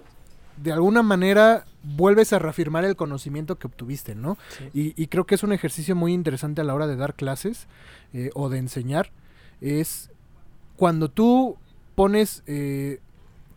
[0.62, 4.38] de alguna manera vuelves a reafirmar el conocimiento que obtuviste, ¿no?
[4.58, 4.93] Sí.
[4.95, 7.67] Y, y creo que es un ejercicio muy interesante a la hora de dar clases
[8.13, 9.12] eh, o de enseñar.
[9.62, 10.10] Es
[10.76, 11.58] cuando tú
[11.95, 13.00] pones eh,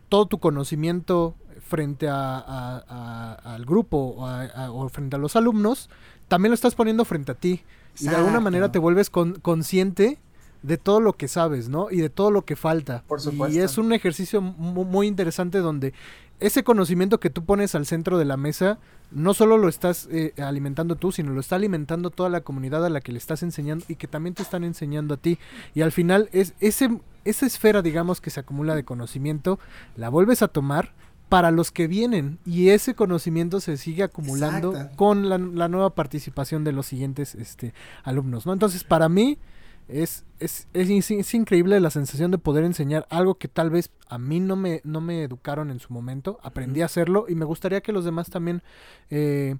[0.09, 1.35] todo tu conocimiento
[1.67, 5.89] frente a- a- a- al grupo o, frente a los alumnos,
[6.27, 7.63] también lo estás poniendo frente a ti.
[7.99, 10.19] Y de alguna manera te vuelves con- consciente
[10.63, 11.89] de todo lo que sabes, ¿no?
[11.91, 13.03] Y de todo lo que falta.
[13.07, 13.59] Por Y supuesto.
[13.63, 15.93] es un ejercicio mu- muy interesante donde
[16.39, 18.77] ese conocimiento que tú pones al centro de la mesa,
[19.11, 22.89] no solo lo estás eh, alimentando tú, sino lo está alimentando toda la comunidad a
[22.89, 25.37] la que le estás enseñando y que también te están enseñando a ti.
[25.73, 29.59] Y al final es ese, esa esfera, digamos, que se acumula de conocimiento,
[29.95, 30.93] la vuelves a tomar
[31.29, 34.97] para los que vienen y ese conocimiento se sigue acumulando Exacto.
[34.97, 38.53] con la, la nueva participación de los siguientes este, alumnos, ¿no?
[38.53, 39.39] Entonces, para mí
[39.87, 43.89] es, es, es, in- es increíble la sensación de poder enseñar algo que tal vez
[44.09, 47.45] a mí no me, no me educaron en su momento, aprendí a hacerlo y me
[47.45, 48.61] gustaría que los demás también,
[49.09, 49.55] eh,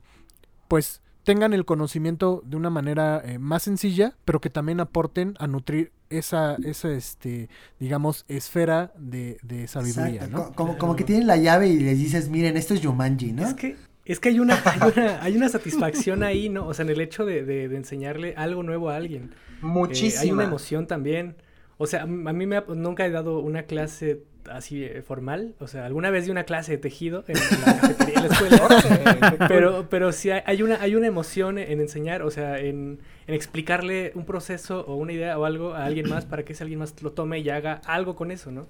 [0.68, 5.48] pues, tengan el conocimiento de una manera eh, más sencilla, pero que también aporten a
[5.48, 10.28] nutrir esa, esa este, digamos, esfera de, de sabiduría.
[10.28, 10.38] ¿no?
[10.46, 13.48] Co- Como, como que tienen la llave y les dices, miren, esto es Yumanji, ¿no?
[13.48, 13.76] Es que,
[14.14, 16.68] es que hay una, hay una, hay una satisfacción ahí, ¿no?
[16.68, 19.32] O sea, en el hecho de, de- de enseñarle algo nuevo a alguien.
[19.34, 20.22] Eh, Muchísima.
[20.22, 21.36] hay una emoción también.
[21.78, 25.02] O sea, a mí a mí me ha- nunca he dado una clase así eh,
[25.02, 25.56] formal.
[25.60, 28.34] O sea, alguna vez di una clase de tejido en, en la cafetería de la
[28.36, 29.36] escuela.
[29.48, 33.34] pero, pero sí hay, hay una, hay una emoción en enseñar, o sea, en, en
[33.34, 36.80] explicarle un proceso o una idea o algo a alguien más para que ese alguien
[36.80, 38.68] más lo tome y haga algo con eso, ¿no?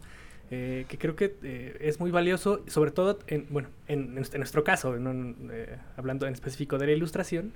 [0.51, 4.63] Eh, que creo que eh, es muy valioso, sobre todo, en, bueno, en, en nuestro
[4.63, 7.51] caso, no en- eh, hablando en específico de la ilustración,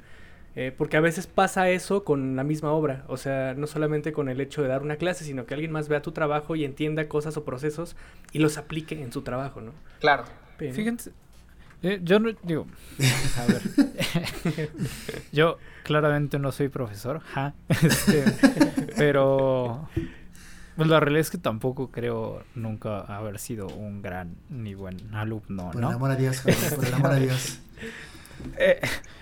[0.56, 4.28] eh, porque a veces pasa eso con la misma obra, o sea, no solamente con
[4.28, 7.08] el hecho de dar una clase, sino que alguien más vea tu trabajo y entienda
[7.08, 7.96] cosas o procesos
[8.32, 9.74] y los aplique en su trabajo, ¿no?
[10.00, 10.24] Claro.
[10.58, 11.12] Fíjense,
[11.84, 12.66] eh, yo no digo,
[13.38, 13.62] a ver,
[15.32, 18.24] yo claramente no soy profesor, ja, este,
[18.98, 19.88] pero
[20.80, 25.68] pues la realidad es que tampoco creo nunca haber sido un gran ni buen alumno,
[25.72, 25.90] Por el ¿no?
[25.90, 26.42] amor a Dios,
[26.76, 27.60] por el amor a Dios.
[28.58, 28.80] Eh,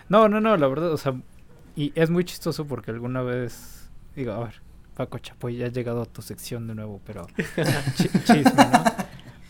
[0.09, 1.15] no, no, no, la verdad, o sea,
[1.75, 4.61] y es muy chistoso porque alguna vez, digo, a ver,
[4.95, 7.25] Paco Chapoy, ya ha llegado a tu sección de nuevo, pero
[7.95, 8.83] chi- chisme, ¿no?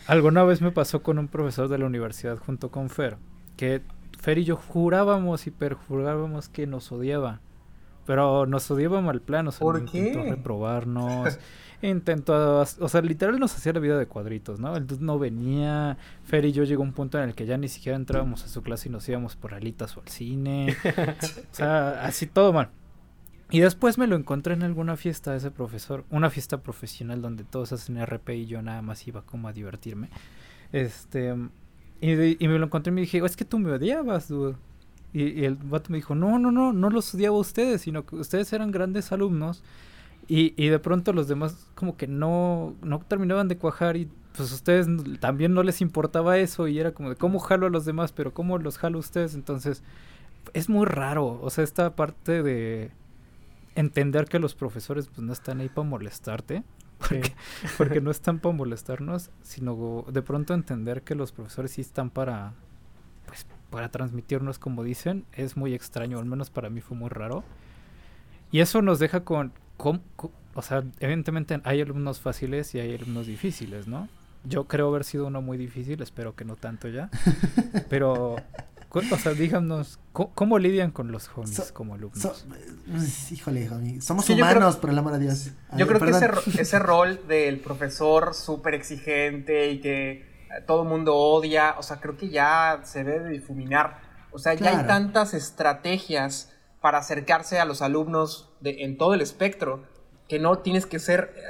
[0.06, 3.18] Alguna vez me pasó con un profesor de la universidad junto con Fer,
[3.58, 3.82] que
[4.18, 7.40] Fer y yo jurábamos y perjurábamos que nos odiaba,
[8.06, 10.30] pero nos odiaba mal plano, o sea, ¿Por intentó qué?
[10.30, 11.38] reprobarnos,
[11.82, 14.76] intentó, o sea, literal nos hacía la vida de cuadritos, ¿no?
[14.76, 17.56] El dude no venía, Fer y yo llegó a un punto en el que ya
[17.56, 20.76] ni siquiera entrábamos a su clase y nos íbamos por alitas o al cine,
[21.52, 22.70] o sea, así todo mal.
[23.50, 27.72] Y después me lo encontré en alguna fiesta ese profesor, una fiesta profesional donde todos
[27.72, 30.10] hacen RP y yo nada más iba como a divertirme.
[30.72, 31.34] Este,
[32.00, 34.54] y, de- y me lo encontré y me dije, es que tú me odiabas, dude.
[35.14, 38.04] Y, y el vato me dijo, no, no, no, no los odiaba a ustedes, sino
[38.04, 39.62] que ustedes eran grandes alumnos.
[40.28, 44.52] Y, y de pronto los demás como que no, no terminaban de cuajar y pues
[44.52, 44.86] a ustedes
[45.20, 48.32] también no les importaba eso y era como de cómo jalo a los demás, pero
[48.32, 49.34] cómo los jalo a ustedes.
[49.34, 49.82] Entonces
[50.52, 52.90] es muy raro, o sea, esta parte de
[53.74, 56.62] entender que los profesores pues no están ahí para molestarte,
[56.98, 57.32] porque,
[57.78, 62.54] porque no están para molestarnos, sino de pronto entender que los profesores sí están para
[63.26, 67.44] pues para transmitirnos como dicen, es muy extraño, al menos para mí fue muy raro.
[68.50, 72.94] Y eso nos deja con, con- con- o sea, evidentemente hay alumnos fáciles y hay
[72.94, 74.08] alumnos difíciles, ¿no?
[74.44, 77.08] Yo creo haber sido uno muy difícil, espero que no tanto ya.
[77.88, 78.36] Pero,
[78.90, 82.20] o sea, díganos, ¿cómo, cómo lidian con los homies So- como alumnos?
[82.20, 85.50] So- eh, híjole, homie, somos Sí, humanos, creo- por el amor de Dios.
[85.70, 86.44] A Yo creo que ese, perdón.
[86.58, 90.24] ese rol del profesor súper exigente y que eh,
[90.66, 94.00] todo el mundo odia, o sea, creo que ya se debe difuminar.
[94.30, 94.88] O sea, ya hay Claro.
[94.88, 99.82] tantas estrategias para acercarse a los alumnos de, en todo el espectro
[100.28, 101.42] que no tienes que ser eh,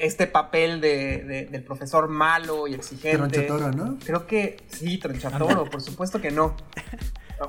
[0.00, 3.42] este papel de, de- del profesor malo y exigente.
[3.42, 3.98] Tronchatoro, ¿no?
[4.04, 6.56] Creo que sí, tronchatoro, por supuesto que no.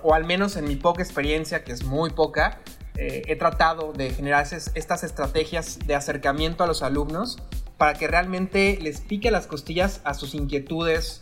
[0.04, 2.60] O al menos en mi poca experiencia, que es muy poca,
[2.98, 7.38] eh, he tratado de generar estas estrategias de acercamiento a los alumnos
[7.78, 11.22] para que realmente les pique las costillas a sus inquietudes,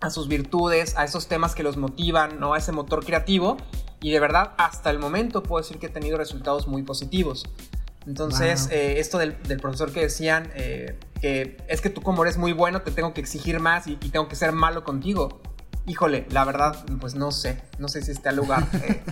[0.00, 2.54] a sus virtudes, a esos temas que los motivan, ¿no?
[2.54, 3.56] A ese motor creativo.
[4.00, 7.44] Y de verdad, hasta el momento puedo decir que he tenido resultados muy positivos.
[8.06, 8.72] Entonces, Wow.
[8.72, 12.52] eh, esto del, del profesor que decían eh, que es que tú como eres muy
[12.52, 15.40] bueno, te tengo que exigir más y, y tengo que ser malo contigo.
[15.86, 18.66] Híjole, la verdad, pues no sé, no sé si esté al lugar.
[18.82, 19.02] eh,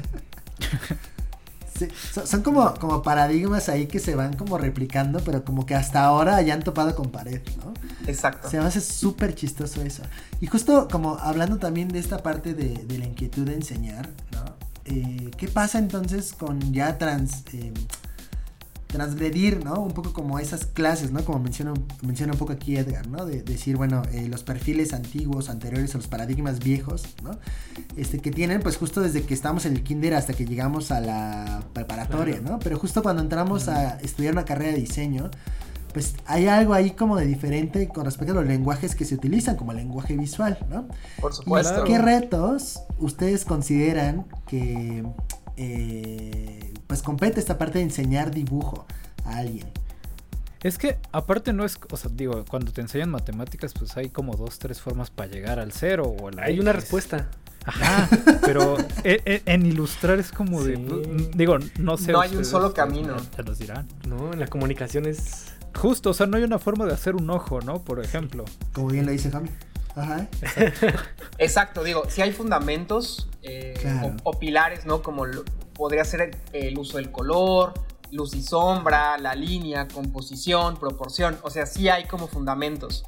[1.79, 5.75] Sí, so- son como, como paradigmas ahí que se van como replicando, pero como que
[5.75, 7.75] hasta ahora ya han topado con pared, ¿no?
[8.07, 8.49] exacto.
[8.49, 10.03] Se me hace súper chistoso eso.
[10.40, 14.55] Y justo como hablando también de esta parte de, de la inquietud de enseñar, ¿no?
[14.87, 17.72] Eh, ¿Qué pasa entonces con ya trans, eh,
[18.87, 19.81] transgredir, ¿no?
[19.81, 21.25] Un poco como esas clases, ¿no?
[21.25, 23.27] Como menciona, menciona un poco aquí Edgar, ¿no?
[23.27, 27.33] De, decir, bueno, eh, los perfiles antiguos, anteriores a los paradigmas viejos, ¿no?
[27.96, 31.01] Este, que tienen pues justo desde que estamos en el kinder hasta que llegamos a
[31.01, 32.61] la preparatoria, ¿no?
[32.61, 35.31] Pero justo cuando entramos a estudiar una carrera de diseño,
[35.96, 39.56] pues hay algo ahí como de diferente con respecto a los lenguajes que se utilizan,
[39.56, 40.87] como el lenguaje visual, ¿no?
[41.18, 41.85] Por ¿Y supuesto.
[41.85, 45.02] qué retos ustedes consideran que
[45.56, 48.85] eh, pues compete esta parte de enseñar dibujo
[49.24, 49.66] a alguien?
[50.62, 54.35] Es que aparte no es, o sea, digo, cuando te enseñan matemáticas, pues hay como
[54.37, 57.28] dos, tres formas para llegar al cero o al Hay una respuesta.
[57.64, 58.06] Ajá,
[58.44, 61.30] pero e- e- en, ilustrar es como de, Sí.
[61.35, 62.12] digo, no sé.
[62.12, 63.16] No hay un solo camino.
[63.35, 63.88] Ya nos dirán.
[64.06, 65.46] No, en la comunicación es.
[65.76, 67.82] Justo, o sea, no hay una forma de hacer un ojo, ¿no?
[67.82, 68.44] Por ejemplo.
[68.72, 69.50] Como bien lo dice Jami.
[69.94, 70.26] Ajá.
[71.38, 74.16] Exacto, digo, si hay fundamentos eh, Claro.
[74.24, 75.02] o, o pilares, ¿no?
[75.02, 77.74] Como lo- podría ser el, el uso del color,
[78.10, 83.04] luz y sombra, la línea, composición, proporción, o sea, sí hay como fundamentos.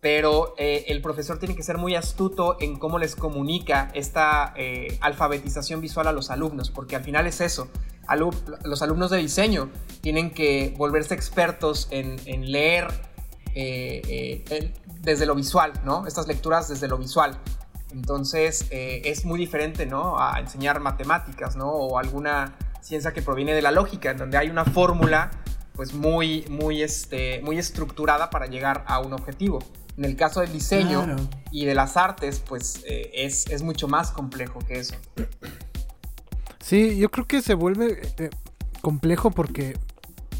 [0.00, 4.98] Pero eh, el profesor tiene que ser muy astuto en cómo les comunica esta eh,
[5.00, 7.68] alfabetización visual a los alumnos, porque al final es eso.
[8.06, 9.70] Alu- los alumnos de diseño
[10.04, 12.88] tienen que volverse expertos en, en leer
[13.54, 14.02] eh,
[14.50, 16.06] eh, desde lo visual, ¿no?
[16.06, 17.38] Estas lecturas desde lo visual.
[17.90, 20.18] Entonces eh, es muy diferente, ¿no?
[20.20, 21.70] A enseñar matemáticas, ¿no?
[21.70, 25.30] O alguna ciencia que proviene de la lógica, en donde hay una fórmula,
[25.74, 29.60] pues muy, muy, este, muy estructurada para llegar a un objetivo.
[29.96, 31.16] En el caso del diseño Claro.
[31.50, 34.96] y de las artes, pues eh, es, es mucho más complejo que eso.
[36.60, 38.28] Sí, yo creo que se vuelve eh,
[38.82, 39.78] complejo porque,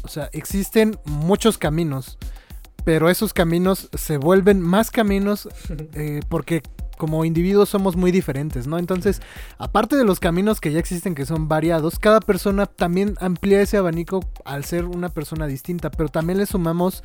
[0.05, 2.17] o sea, existen muchos caminos,
[2.83, 5.49] pero esos caminos se vuelven más caminos
[5.93, 6.61] eh, porque
[6.97, 8.77] como individuos somos muy diferentes, ¿no?
[8.77, 9.21] Entonces,
[9.57, 13.77] aparte de los caminos que ya existen que son variados, cada persona también amplía ese
[13.77, 17.03] abanico al ser una persona distinta, pero también le sumamos,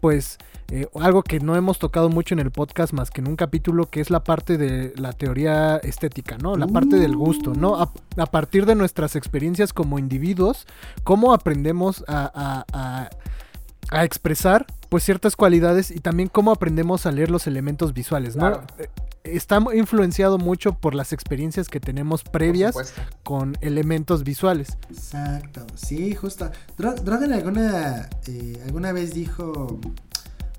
[0.00, 0.38] pues,
[0.70, 3.86] eh, algo que no hemos tocado mucho en el podcast más que en un capítulo
[3.90, 6.56] que es la parte de la teoría estética, ¿no?
[6.56, 7.76] La parte del gusto, ¿no?
[7.82, 10.66] A, a partir de nuestras experiencias como individuos,
[11.04, 13.10] cómo aprendemos a, a- a-
[13.90, 18.46] a expresar pues ciertas cualidades y también cómo aprendemos a leer los elementos visuales, ¿no?
[18.48, 18.66] Claro.
[19.24, 22.74] Está influenciado mucho por las experiencias que tenemos previas
[23.22, 24.76] con elementos visuales.
[24.90, 26.50] Exacto, sí, justo.
[26.76, 29.78] Dro- Drogan alguna, eh, alguna vez dijo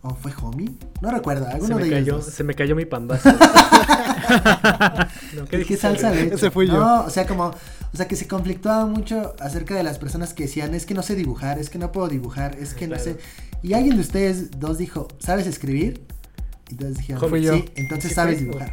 [0.02, 0.72] ¿O fue Homie?
[1.02, 2.26] No recuerdo, Se alguno me, de cayó, ellos.
[2.26, 2.34] dos.
[2.34, 3.30] se me cayó mi pambazo.
[5.36, 6.22] No, ¿qué ¿Qué, dijiste, salsa güey?
[6.22, 6.36] le echo?
[6.36, 6.74] Ese fui yo.
[6.74, 10.44] No, o sea, como, o sea, que se conflictuaba mucho acerca de las personas que
[10.44, 13.18] decían, es que no sé dibujar, es que no puedo dibujar, es que no sé.
[13.62, 16.06] Y alguien de ustedes dos dijo, ¿sabes escribir?
[16.70, 17.54] Entonces dijeron, Fui yo.
[17.54, 18.72] sí, entonces ¿Sí sabes dibujar.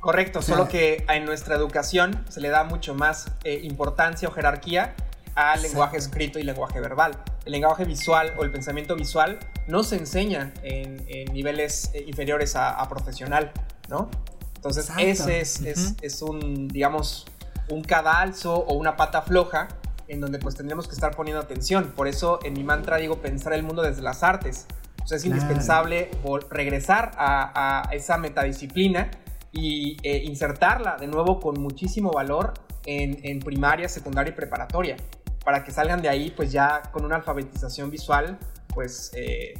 [0.00, 4.28] Correcto, O sea- solo que en nuestra educación se le da mucho más eh, importancia
[4.28, 4.94] o jerarquía
[5.34, 5.68] al Exacto.
[5.68, 7.12] lenguaje escrito y lenguaje verbal.
[7.44, 12.56] El lenguaje visual o el pensamiento visual no se enseña en, en niveles eh, inferiores
[12.56, 13.52] a, a profesional,
[13.88, 14.10] ¿no?
[14.54, 15.02] Entonces Exacto.
[15.30, 17.26] ese es, es- es un, digamos,
[17.68, 19.68] un cadalso o una pata floja
[20.08, 21.92] en donde pues tendremos que estar poniendo atención.
[21.96, 24.66] Por eso en mi mantra digo pensar el mundo desde las artes.
[25.06, 25.40] O sea, es Claro.
[25.40, 26.10] indispensable
[26.50, 29.08] regresar a, a esa metadisciplina
[29.52, 32.54] y eh, insertarla de nuevo con muchísimo valor
[32.86, 34.96] en, en primaria, secundaria y preparatoria,
[35.44, 38.36] para que salgan de ahí pues ya con una alfabetización visual
[38.74, 39.54] pues eh,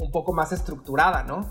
[0.00, 1.50] un poco más estructurada, ¿no?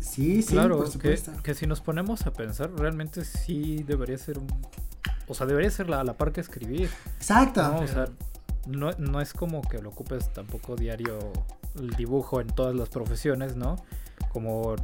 [0.00, 1.32] Sí, sí, claro, por que, supuesto.
[1.42, 4.46] que si nos ponemos a pensar, realmente sí debería ser un...
[5.26, 6.90] O sea, debería ser la, la par que escribir.
[7.16, 7.62] Exacto.
[7.62, 7.78] ¿no?
[7.80, 8.04] O sea,
[8.66, 11.18] no, no es como que lo ocupes tampoco diario
[11.76, 13.76] el dibujo en todas las profesiones, ¿no?
[14.32, 14.74] Como...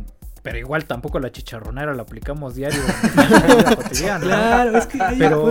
[0.42, 2.78] Pero igual tampoco la chicharronera la aplicamos diario.
[4.20, 5.50] Claro, es que hay Pero-.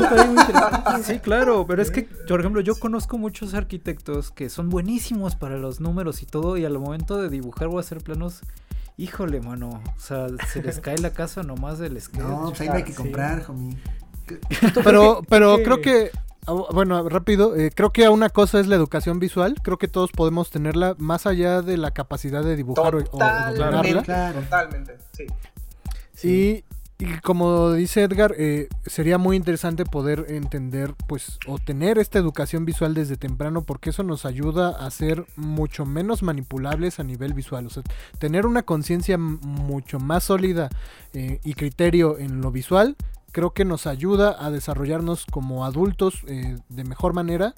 [1.04, 5.58] Sí, claro, pero es que, por ejemplo, yo conozco muchos arquitectos que son buenísimos para
[5.58, 8.41] los números y todo, y al momento de dibujar o hacer planos,
[8.98, 12.22] híjole, mano, o sea, se les cae la casa nomás del sketch.
[12.22, 12.98] No, pues ahí hay que Sí.
[12.98, 13.78] comprar, homie.
[14.84, 16.12] Pero, pero creo que,
[16.45, 20.49] bueno, rápido, eh, creo que una cosa es la educación visual, creo que todos podemos
[20.49, 24.03] tenerla más allá de la capacidad de dibujar o, dominarla.
[24.03, 24.41] Claro.
[24.41, 25.27] totalmente, sí.
[26.27, 26.63] Y,
[26.99, 32.65] y como dice Edgar, eh, sería muy interesante poder entender, pues, o tener esta educación
[32.65, 37.65] visual desde temprano, porque eso nos ayuda a ser mucho menos manipulables a nivel visual.
[37.65, 37.84] O sea,
[38.19, 40.69] tener una conciencia mucho más sólida
[41.13, 42.95] eh, y criterio en lo visual,
[43.34, 47.54] creo que nos ayuda a desarrollarnos como adultos eh, de mejor manera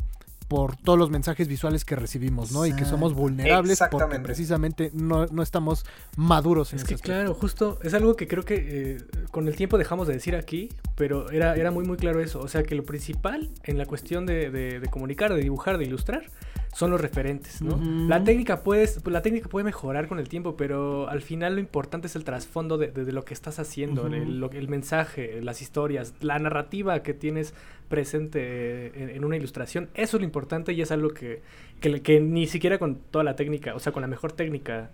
[0.48, 2.68] por todos los mensajes visuales que recibimos, ¿no?
[2.68, 5.86] Y que somos vulnerables porque precisamente no, no estamos
[6.18, 7.12] maduros en Es ese que aspecto.
[7.14, 8.98] claro, justo es algo que creo que eh,
[9.32, 12.40] con el tiempo dejamos de decir aquí, pero era, era muy muy claro eso.
[12.42, 15.86] O sea que lo principal en la cuestión de, de- de comunicar, de dibujar, de
[15.86, 16.30] ilustrar,
[16.76, 17.80] son los referentes, ¿no?
[18.10, 22.08] La técnica puedes, la técnica puede mejorar con el tiempo, pero al final lo importante
[22.08, 25.62] es el trasfondo de, de- de lo que estás haciendo, el, lo- el mensaje, las
[25.62, 27.54] historias, la narrativa que tienes
[27.88, 29.90] presente en, en una ilustración.
[29.94, 31.42] Eso es lo importante y es algo que,
[31.80, 34.92] que, que ni siquiera con toda la técnica, o sea, con la mejor técnica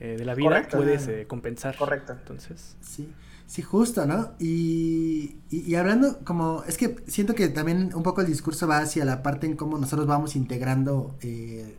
[0.00, 0.76] eh, de la vida Correcto.
[0.76, 1.76] puedes eh, compensar.
[1.76, 2.12] Correcto.
[2.12, 3.08] Entonces, Sí,
[3.46, 4.32] sí, justo, ¿no?
[4.38, 9.04] Y, y, hablando como, es que siento que también un poco el discurso va hacia
[9.04, 11.76] la parte en cómo nosotros vamos integrando eh,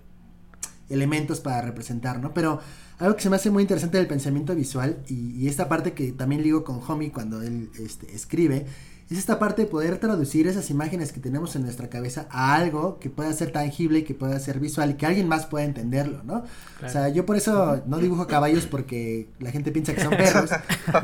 [0.89, 2.33] elementos para representar, ¿no?
[2.33, 2.59] Pero
[2.99, 6.11] algo que se me hace muy interesante del pensamiento visual y, y esta parte que
[6.11, 8.65] también ligo con Homie cuando él este, escribe,
[9.09, 12.97] es esta parte de poder traducir esas imágenes que tenemos en nuestra cabeza a algo
[12.97, 16.23] que pueda ser tangible y que pueda ser visual y que alguien más pueda entenderlo,
[16.23, 16.43] ¿no?
[16.83, 20.49] O sea, yo por eso no dibujo caballos porque la gente piensa que son perros,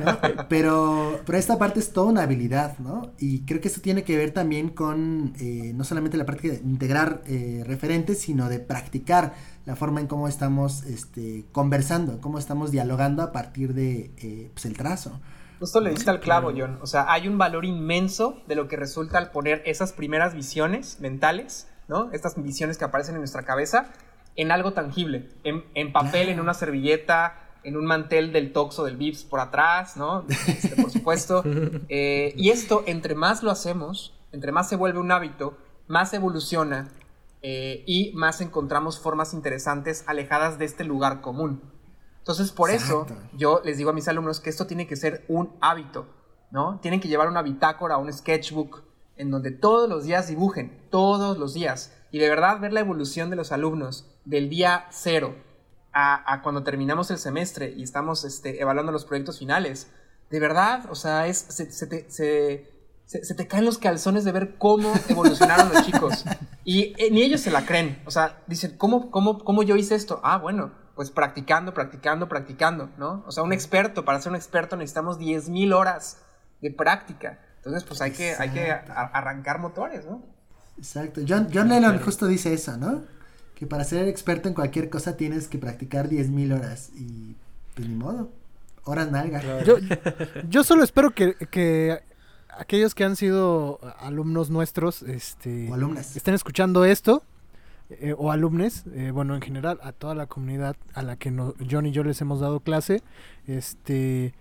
[0.03, 0.17] ¿no?
[0.49, 3.11] Pero, pero esta parte es toda una habilidad, ¿no?
[3.19, 6.55] Y creo que eso tiene que ver también con eh, no solamente la parte de
[6.57, 9.35] integrar eh, referentes, sino de practicar
[9.67, 14.65] la forma en cómo estamos este, conversando, cómo estamos dialogando a partir de eh, pues,
[14.65, 15.19] el trazo.
[15.61, 16.79] Justo le diste al clavo, John.
[16.81, 20.99] O sea, hay un valor inmenso de lo que resulta al poner esas primeras visiones
[20.99, 22.09] mentales, ¿no?
[22.13, 23.91] Estas visiones que aparecen en nuestra cabeza
[24.35, 28.97] en algo tangible, en, en papel, en una servilleta, en un mantel del Toxo del
[28.97, 30.25] Vips por atrás, ¿no?
[30.27, 31.43] Este, por supuesto.
[31.89, 36.87] Eh, y esto, entre más lo hacemos, entre más se vuelve un hábito, más evoluciona
[37.43, 41.61] eh, y más encontramos formas interesantes alejadas de este lugar común.
[42.21, 43.05] Entonces, por eso,
[43.37, 46.07] yo les digo a mis alumnos que esto tiene que ser un hábito,
[46.51, 46.79] ¿no?
[46.79, 48.83] Tienen que llevar una bitácora, un sketchbook,
[49.17, 51.93] en donde todos los días dibujen, todos los días.
[52.11, 55.35] Y de verdad ver la evolución de los alumnos del día cero
[55.93, 59.89] a, a cuando terminamos el semestre y estamos este, evaluando los proyectos finales.
[60.29, 62.69] De verdad, o sea, es, se, se te, se-
[63.05, 66.23] se- se te caen los calzones de ver cómo evolucionaron los chicos.
[66.63, 68.01] Y eh, ni ellos se la creen.
[68.05, 70.21] O sea, dicen, ¿cómo, cómo, ¿cómo yo hice esto?
[70.23, 73.23] Ah, bueno, pues practicando, practicando, practicando, ¿no?
[73.25, 76.19] O sea, un experto, para ser un experto necesitamos 10.000 horas
[76.61, 77.39] de práctica.
[77.57, 80.21] Entonces, pues hay que, hay que arrancar motores, ¿no?
[80.77, 81.21] Exacto.
[81.27, 83.01] John, John Lennon justo dice eso, ¿no?
[83.55, 86.91] Que para ser experto en cualquier cosa tienes que practicar 10.000 horas.
[86.93, 87.35] Y
[87.73, 88.29] pues ni modo.
[88.83, 89.63] Horas nalga.
[89.63, 89.77] Yo,
[90.47, 91.99] yo solo espero que, que
[92.55, 96.15] aquellos que han sido alumnos nuestros este, O alumnas.
[96.15, 97.23] estén escuchando esto
[97.99, 101.53] eh, o alumnos, eh, bueno, en general, a toda la comunidad a la que no,
[101.69, 103.01] John y yo les hemos dado clase,
[103.47, 104.33] este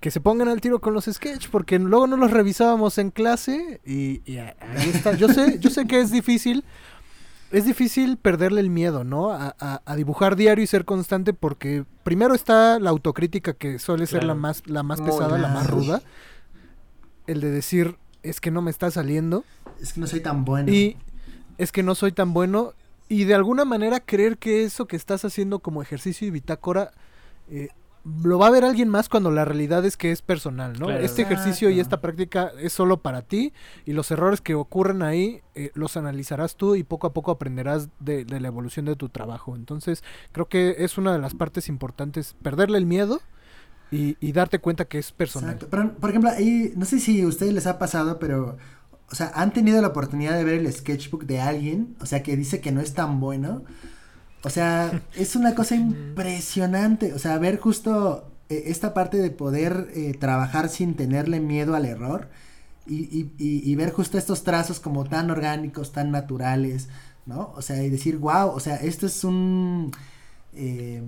[0.00, 3.80] que se pongan al tiro con los sketch porque luego no los revisábamos en clase
[3.84, 5.12] y, ahí está.
[5.14, 6.64] Yo sé, yo sé que es difícil,
[7.50, 9.30] es difícil perderle el miedo, ¿no?
[9.30, 14.06] A, a- a dibujar diario y ser constante porque primero está la autocrítica que suele
[14.06, 16.00] ser la más, la más pesada, la más ruda.
[17.26, 19.44] El de decir, es que no me está saliendo
[19.82, 20.72] Es que no soy tan bueno.
[20.72, 20.96] y
[21.58, 22.72] es que no soy tan bueno
[23.08, 26.92] y de alguna manera creer que eso que estás haciendo como ejercicio y bitácora
[27.50, 27.68] eh,
[28.22, 30.86] lo va a ver alguien más cuando la realidad es que es personal, ¿no?
[30.86, 31.02] Claro.
[31.02, 33.54] Este ejercicio y esta práctica es solo para ti
[33.86, 37.88] y los errores que ocurren ahí eh, los analizarás tú y poco a poco aprenderás
[38.00, 39.56] de, de la evolución de tu trabajo.
[39.56, 43.22] Entonces creo que es una de las partes importantes, perderle el miedo
[43.90, 45.54] y, y darte cuenta que es personal.
[45.54, 45.68] Exacto.
[45.70, 48.56] Pero, por ejemplo, ahí, no sé si a ustedes les ha pasado, pero,
[49.10, 52.36] o sea, han tenido la oportunidad de ver el sketchbook de alguien, o sea, que
[52.36, 53.64] dice que no es tan bueno.
[54.44, 59.88] O sea, es una cosa impresionante, o sea, ver justo eh, esta parte de poder
[59.94, 62.28] eh, trabajar sin tenerle miedo al error
[62.86, 66.88] y, y, y, y ver justo estos trazos como tan orgánicos, tan naturales,
[67.26, 67.52] ¿no?
[67.56, 69.92] O sea, y decir, wow, o sea, esto es un...
[70.52, 71.02] eh,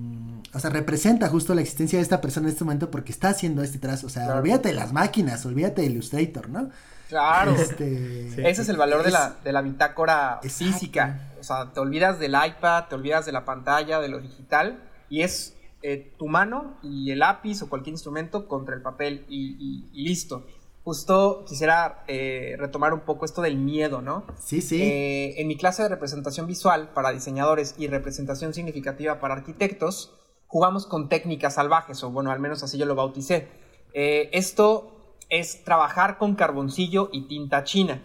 [0.54, 3.62] o sea, representa justo la existencia de esta persona en este momento porque está haciendo
[3.62, 4.06] este trazo.
[4.06, 4.40] O sea, Claro.
[4.40, 6.70] olvídate de las máquinas, olvídate de Illustrator, ¿no?
[7.08, 7.52] Claro.
[7.52, 10.72] Este, Ese es el valor de es- la, de la bitácora Exacto.
[10.72, 11.32] física.
[11.38, 15.22] O sea, te olvidas del iPad, te olvidas de la pantalla, de lo digital, y
[15.22, 19.90] es eh, tu mano y el lápiz o cualquier instrumento contra el papel y, y-
[19.92, 20.46] y listo.
[20.82, 24.24] Justo quisiera eh, retomar un poco esto del miedo, ¿no?
[24.38, 24.80] Sí, sí.
[24.82, 30.12] Eh, en mi clase de representación visual para diseñadores y representación significativa para arquitectos,
[30.48, 33.48] jugamos con técnicas salvajes, o bueno, al menos así yo lo bauticé.
[33.94, 34.95] Eh, esto
[35.28, 38.00] es trabajar con carboncillo y tinta china.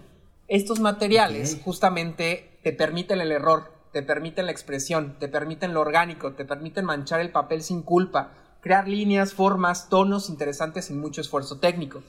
[0.47, 6.33] Estos materiales justamente te permiten el error, te permiten la expresión, te permiten lo orgánico,
[6.33, 11.59] te permiten manchar el papel sin culpa, crear líneas, formas, tonos interesantes sin mucho esfuerzo
[11.59, 12.03] técnico.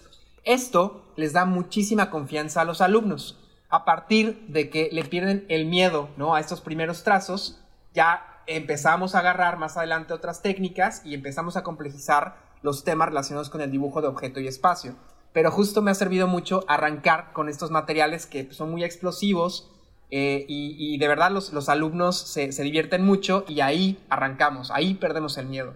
[0.44, 3.38] Esto les da muchísima confianza a los alumnos.
[3.68, 6.34] A partir de que le pierden el miedo ¿no?
[6.34, 7.60] a estos primeros trazos,
[7.94, 13.50] ya empezamos a agarrar más adelante otras técnicas y empezamos a complejizar los temas relacionados
[13.50, 14.94] con el dibujo de objeto y espacio.
[15.32, 19.70] Pero justo me ha servido mucho arrancar con estos materiales que son muy explosivos
[20.10, 24.70] eh, y, y de verdad los, los alumnos se, se divierten mucho y ahí arrancamos,
[24.70, 25.74] ahí perdemos el miedo.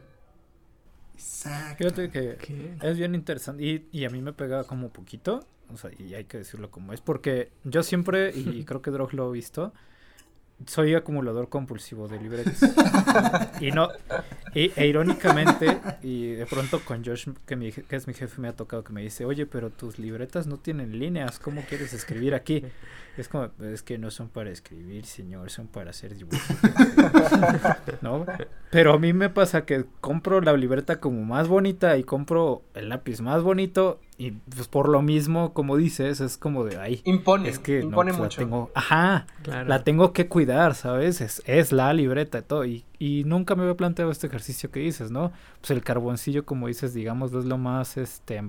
[1.15, 1.79] Exacto.
[1.79, 2.77] Fíjate que ¿Qué?
[2.83, 5.41] es bien interesante y, y a mí me pega como poquito,
[5.73, 9.15] o sea, y hay que decirlo como es, porque yo siempre, y creo que Drog
[9.15, 9.73] lo ha visto,
[10.65, 12.61] soy acumulador compulsivo de libretas.
[13.61, 13.89] y no,
[14.55, 18.49] y, e irónicamente, y de pronto con Josh, que, mi que es mi jefe, me
[18.49, 22.35] ha tocado que me dice, oye, pero tus libretas no tienen líneas, ¿cómo quieres escribir
[22.35, 22.65] aquí?
[23.17, 26.41] Es como, es que no son para escribir, señor, son para hacer dibujos.
[28.03, 28.27] ¿No?
[28.71, 32.89] Pero a mí me pasa que compro la libreta como más bonita y compro el
[32.89, 37.01] lápiz más bonito y pues por lo mismo, como dices, es como de ahí.
[37.05, 38.39] Impone, Es que no, impone pues, la mucho.
[38.41, 39.69] tengo, ajá, Claro.
[39.69, 41.21] la tengo que cuidar, ¿sabes?
[41.21, 42.65] Es, es la libreta y todo.
[42.65, 45.33] Y, y nunca me había planteado este ejercicio que dices, ¿no?
[45.61, 48.43] Pues el carboncillo, como dices, digamos, es lo más, este,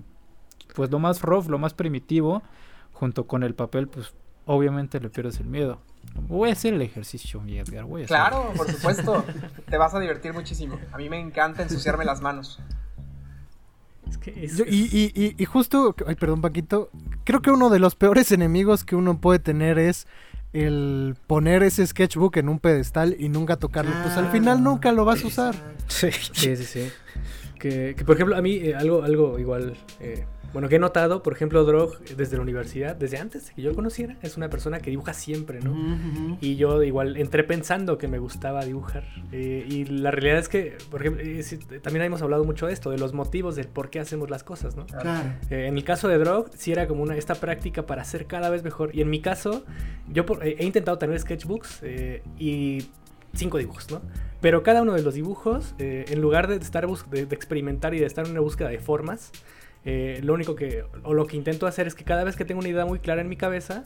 [0.76, 2.43] pues lo más rough, lo más primitivo,
[2.93, 4.13] junto con el papel, pues
[4.47, 5.79] obviamente le pierdes el miedo.
[6.27, 8.25] Voy a hacer el ejercicio, mi Edgar, voy a hacerlo.
[8.29, 9.23] Claro, por supuesto.
[9.69, 10.79] Te vas a divertir muchísimo.
[10.91, 12.59] A mí me encanta ensuciarme las manos.
[14.09, 16.89] Es que es- Yo- y, y, y, y justo, ay, perdón, Paquito,
[17.23, 20.07] creo que uno de los peores enemigos que uno puede tener es
[20.53, 23.91] el poner ese sketchbook en un pedestal y nunca tocarlo.
[24.01, 24.71] Pues al final Claro.
[24.71, 25.55] nunca lo vas a usar.
[25.87, 26.09] Sí.
[26.11, 26.89] Sí, sí, sí.
[27.59, 31.21] Que, que, por ejemplo, a mí eh, algo, algo igual, eh, bueno, que he notado,
[31.23, 34.37] por ejemplo, Drog eh, desde la universidad, desde antes de que yo lo conociera, es
[34.37, 35.71] una persona que dibuja siempre, ¿no?
[35.71, 36.37] Ujú, ujú.
[36.41, 39.03] Y yo igual entré pensando que me gustaba dibujar.
[39.31, 42.73] eh, y la realidad es que, por ejemplo, eh, sí, también hemos hablado mucho de
[42.73, 44.85] esto, de los motivos del por qué hacemos las cosas, ¿no?
[44.85, 45.29] Claro.
[45.49, 48.49] Eh, en el caso de Drog, sí era como una, esta práctica para ser cada
[48.49, 48.95] vez mejor.
[48.95, 49.63] Y en mi caso,
[50.11, 52.87] yo por- eh, he intentado tener sketchbooks eh, y
[53.33, 54.01] cinco dibujos, ¿no?
[54.41, 57.99] Pero cada uno de los dibujos, eh, en lugar de estar de, de experimentar y
[57.99, 59.31] de estar en una búsqueda de formas,
[59.89, 62.59] eh, lo único que, o lo que intento hacer es que cada vez que tengo
[62.59, 63.85] una idea muy clara en mi cabeza,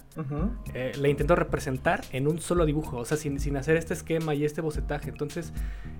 [0.73, 4.33] eh, la intento representar en un solo dibujo, o sea, sin, sin hacer este esquema
[4.33, 5.09] y este bocetaje.
[5.09, 5.53] Entonces,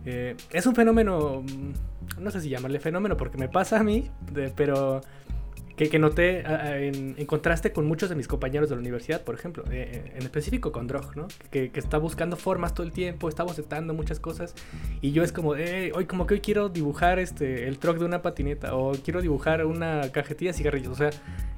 [0.06, 4.10] eh, es un fenómeno, mm, no sé si llamarle fenómeno porque me pasa a mí,
[4.34, 5.02] de- pero
[5.76, 6.43] que, que noté
[6.88, 10.13] en, en contraste con muchos de mis compañeros de la universidad, por ejemplo, eh, eh,
[10.15, 11.28] en específico con Drog, ¿no?
[11.49, 14.55] Que, que está buscando formas todo el tiempo, está bocetando muchas cosas,
[15.01, 18.05] y yo es como, eh, hoy como que hoy quiero dibujar este, el truck de
[18.05, 21.09] una patineta, o quiero dibujar una cajetilla de cigarrillos, o sea,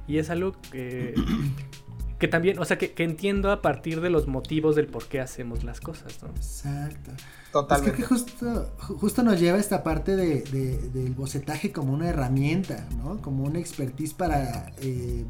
[0.06, 1.14] y es algo que que
[2.18, 5.20] que también, o sea, que, que entiendo a partir de los motivos del por qué
[5.20, 6.30] hacemos las cosas, ¿no?
[6.30, 7.10] Exacto.
[7.54, 7.90] Totalmente.
[7.92, 8.46] Es que justo,
[8.80, 13.22] ju- justo nos lleva esta parte de, de- del bocetaje como una herramienta, ¿no?
[13.22, 15.24] Como una expertise para, eh,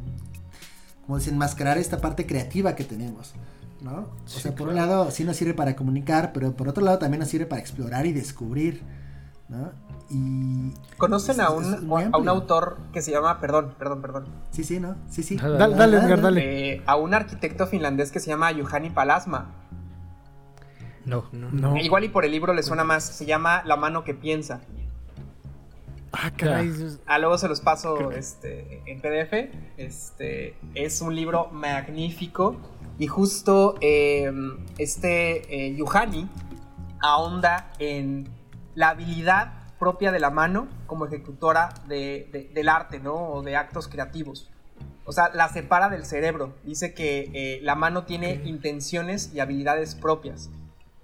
[1.05, 3.35] como desenmascarar esta parte creativa que tenemos,
[3.81, 4.09] ¿no?
[4.25, 7.19] O sea, por un lado sí nos sirve para comunicar, pero por otro lado también
[7.19, 8.81] nos sirve para explorar y descubrir,
[9.47, 9.71] ¿no?
[10.09, 10.71] Y...
[10.97, 14.95] ¿Conocen a un, a un autor que se llama, perdón, perdón, perdón, Sí, sí, ¿no?
[15.11, 15.35] Sí, sí.
[15.37, 16.73] Dale, Dale, dale.
[16.73, 19.51] Eh, a un arquitecto finlandés que se llama Juhani Palasma?
[21.05, 21.25] No.
[21.31, 21.49] No.
[21.51, 21.77] No.
[21.77, 24.61] Igual y por el libro le suena más, se llama La mano que piensa.
[26.11, 26.71] Ah, caray.
[27.05, 29.53] Ah, luego se los paso este, en PDF.
[29.77, 32.55] Este es un libro magnífico.
[32.97, 34.31] Y justo eh,
[34.77, 36.29] este eh, Yuhani
[37.01, 38.29] ahonda en
[38.75, 43.13] la habilidad propia de la mano como ejecutora de- de- del arte, ¿no?
[43.15, 44.49] O de actos creativos.
[45.03, 46.53] O sea, la separa del cerebro.
[46.63, 50.49] Dice que eh, la mano tiene intenciones y habilidades propias.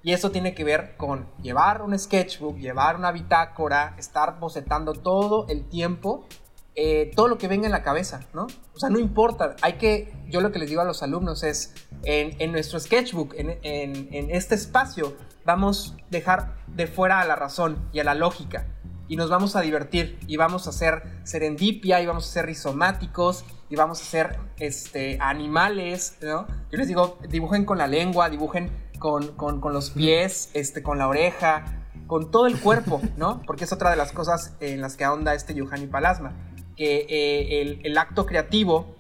[0.04, 5.46] Y eso tiene que ver con llevar un sketchbook, llevar una bitácora, estar bocetando todo
[5.48, 6.26] el tiempo,
[6.74, 8.48] eh, todo lo que venga en la cabeza, ¿no?
[8.74, 11.74] O sea, no importa, hay que, yo lo que les digo a los alumnos es,
[12.04, 18.00] en, nuestro sketchbook, en, este espacio, vamos a dejar de fuera a la razón y
[18.00, 18.66] a la lógica.
[19.08, 23.44] Y nos vamos a divertir, y vamos a hacer serendipia, y vamos a ser rizomáticos,
[23.70, 26.48] y vamos a hacer este, animales, ¿no?
[26.72, 28.72] Yo les digo, dibujen con la lengua, dibujen
[29.02, 31.66] con, con- con los pies, este, con la oreja,
[32.08, 33.42] con todo el cuerpo, ¿no?
[33.48, 36.34] Porque es otra de las cosas en las que ahonda este Yohani Palasma,
[36.78, 38.96] que eh, el, el acto creativo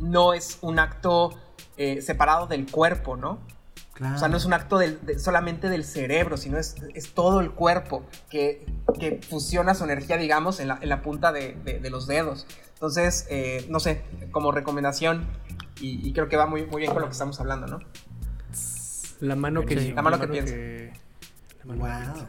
[0.00, 1.30] no es un acto
[1.76, 3.38] eh, separado del cuerpo, ¿no?
[3.94, 4.16] Claro.
[4.16, 7.40] O sea, no es un acto del- de- solamente del cerebro, sino es, es todo
[7.40, 8.66] el cuerpo que,
[8.98, 12.46] que fusiona su energía, digamos, en la, en la punta de, de- de los dedos.
[12.74, 15.26] Entonces, eh, no sé, como recomendación,
[15.80, 17.78] y, y creo que va muy, muy bien con lo que estamos hablando, ¿no?
[19.20, 19.78] La mano que...
[19.78, 19.92] Sí.
[19.92, 20.54] La mano que piensa.
[20.54, 22.14] la mano que Wow.
[22.14, 22.28] piensa.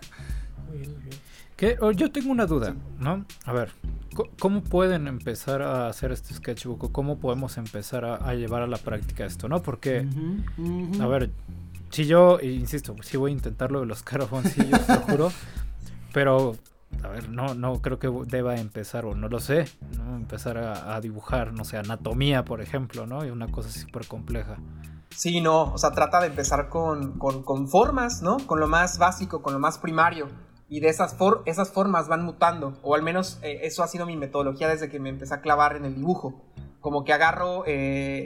[0.68, 1.20] Muy bien, muy bien.
[1.56, 1.78] ¿Qué?
[1.82, 3.26] Oh, yo tengo una duda, ¿no?
[3.46, 3.72] A ver,
[4.40, 8.68] ¿cómo pueden empezar a hacer este sketchbook o cómo podemos empezar a, a llevar a
[8.68, 9.62] la práctica esto, ¿no?
[9.62, 10.08] Porque,
[11.02, 11.32] a ver,
[11.90, 15.34] si yo, insisto, sí voy a intentar lo de los caraboncillos, te juro,
[16.14, 16.56] pero,
[17.04, 19.66] a ver, no, no creo que deba empezar, o no lo sé,
[19.98, 20.16] ¿no?
[20.16, 23.26] Empezar a, a dibujar, no sé, anatomía, por ejemplo, ¿no?
[23.26, 24.58] Y una cosa súper compleja.
[25.10, 28.38] Sí, no, o sea, trata de empezar con, con- con formas, ¿no?
[28.46, 30.28] Con lo más básico, con lo más primario.
[30.70, 34.06] Y de esas, for- esas formas van mutando, o al menos eh, eso ha sido
[34.06, 36.46] mi metodología desde que me empecé a clavar en el dibujo.
[36.80, 37.72] Como que agarro eh,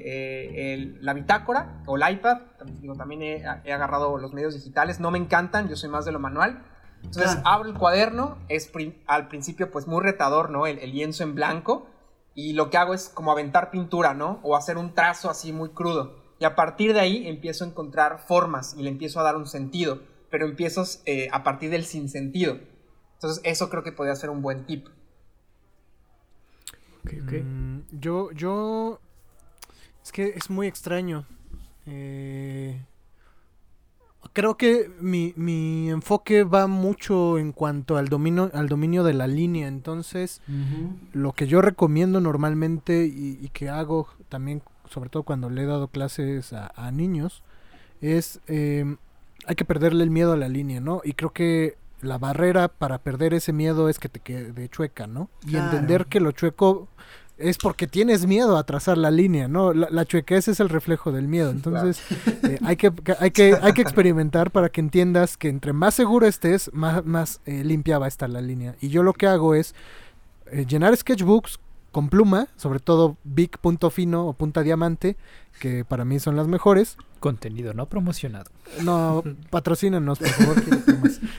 [0.05, 4.53] eh, el- la bitácora o el iPad, también, digo, también he, he agarrado los medios
[4.53, 6.63] digitales, no me encantan, yo soy más de lo manual.
[6.97, 10.67] Entonces abro el cuaderno, es pri- al principio pues muy retador, ¿no?
[10.67, 11.87] El, el lienzo en blanco,
[12.35, 14.39] y lo que hago es como aventar pintura, ¿no?
[14.43, 16.22] O hacer un trazo así muy crudo.
[16.43, 19.47] Y a partir de ahí empiezo a encontrar formas y le empiezo a dar un
[19.47, 22.59] sentido, pero empiezo eh, a partir del sinsentido.
[23.13, 24.87] Entonces eso creo que podría ser un buen tip.
[27.01, 27.33] Ok, ok.
[27.45, 28.99] Mm, yo, yo.
[30.03, 31.25] Es que es muy extraño.
[31.85, 32.77] Eh,
[34.33, 39.27] creo que mi, mi enfoque va mucho en cuanto al dominio, al dominio de la
[39.27, 39.69] línea.
[39.69, 40.41] Entonces,
[41.13, 45.65] lo que yo recomiendo normalmente y, y que hago también, sobre todo cuando le he
[45.65, 47.41] dado clases a, a niños,
[48.01, 48.95] es eh,
[49.45, 51.01] hay que perderle el miedo a la línea, ¿no?
[51.03, 55.29] Y creo que la barrera para perder ese miedo es que te quede chueca, ¿no?
[55.45, 55.65] Y Claro.
[55.65, 56.87] entender que lo chueco
[57.37, 59.73] es porque tienes miedo a trazar la línea, ¿no?
[59.73, 61.49] La, la chuequez es el reflejo del miedo.
[61.49, 62.01] Entonces,
[62.43, 65.95] eh, hay, que, que- hay, que, hay que experimentar para que entiendas que entre más
[65.95, 68.75] seguro estés, más, más eh, limpia va a estar la línea.
[68.81, 69.73] Y yo lo que hago es
[70.51, 71.59] eh, llenar sketchbooks
[71.93, 75.15] con pluma, sobre todo Big Punto Fino o Punta Diamante,
[75.59, 76.97] que para mí son las mejores.
[77.21, 78.51] Contenido no promocionado.
[78.81, 80.63] No, patrocínanos, por favor.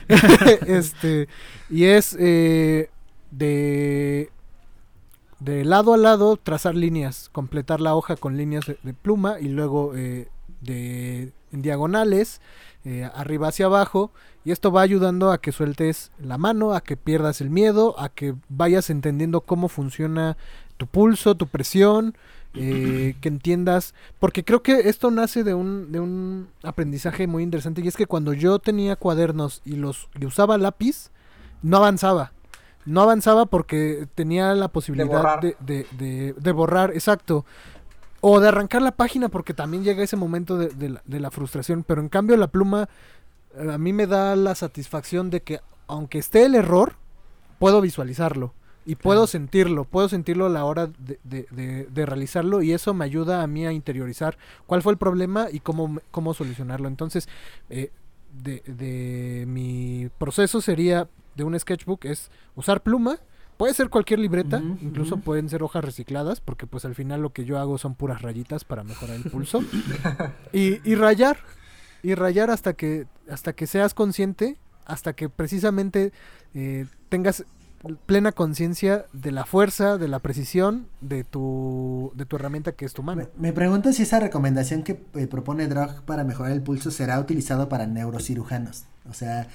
[0.67, 1.27] este,
[1.69, 2.89] y es eh,
[3.29, 4.31] de,
[5.39, 9.49] de lado a lado trazar líneas, completar la hoja con líneas de, de pluma y
[9.49, 10.29] luego eh,
[10.61, 12.41] de en diagonales,
[12.83, 14.11] eh, arriba hacia abajo.
[14.45, 18.09] Y esto va ayudando a que sueltes la mano, a que pierdas el miedo, a
[18.09, 20.37] que vayas entendiendo cómo funciona
[20.77, 22.15] tu pulso, tu presión,
[22.53, 27.81] eh, que entiendas, porque creo que esto nace de un, de un aprendizaje muy interesante
[27.81, 31.09] y es que cuando yo tenía cuadernos y los y usaba lápiz,
[31.63, 32.31] no avanzaba.
[32.85, 35.41] No avanzaba porque tenía la posibilidad borrar.
[35.41, 37.45] de, de- de- de borrar, exacto.
[38.21, 41.31] O de arrancar la página porque también llega ese momento de, de la, de la
[41.31, 41.83] frustración.
[41.83, 42.87] Pero en cambio la pluma
[43.57, 46.93] a mí me da la satisfacción de que aunque esté el error,
[47.59, 48.53] puedo visualizarlo.
[48.87, 52.93] y puedo sentirlo, puedo sentirlo a la hora de, de- de- de realizarlo y eso
[52.93, 54.37] me ayuda a mí a interiorizar
[54.67, 56.87] cuál fue el problema y cómo, cómo solucionarlo.
[56.87, 57.27] Entonces,
[57.71, 57.89] eh,
[58.43, 63.17] de, de mi proceso sería de un sketchbook es usar pluma,
[63.57, 67.43] puede ser cualquier libreta, incluso pueden ser hojas recicladas, porque pues al final lo que
[67.43, 69.63] yo hago son puras rayitas para mejorar el pulso.
[70.53, 71.37] y, y rayar,
[72.05, 76.13] y rayar hasta que, hasta que seas consciente, hasta que precisamente
[76.53, 77.43] eh, tengas
[78.05, 82.93] plena conciencia de la fuerza, de la precisión de tu, de tu herramienta que es
[82.93, 83.27] tu mano.
[83.37, 87.69] Me, pregunto si esa recomendación que eh, propone Drog para mejorar el pulso será utilizado
[87.69, 88.85] para neurocirujanos.
[89.09, 89.47] O sea,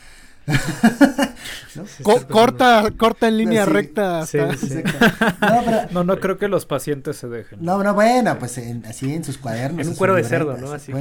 [2.28, 3.70] corta, corta en línea Sí.
[3.70, 4.82] recta Sí, sí.
[5.41, 7.59] No, pero- No, no creo que los pacientes se dejen.
[7.62, 9.80] no, no, bueno, pues en- así en sus cuadernos.
[9.86, 10.72] En un cuero de cerdo, ¿no?
[10.72, 10.93] Así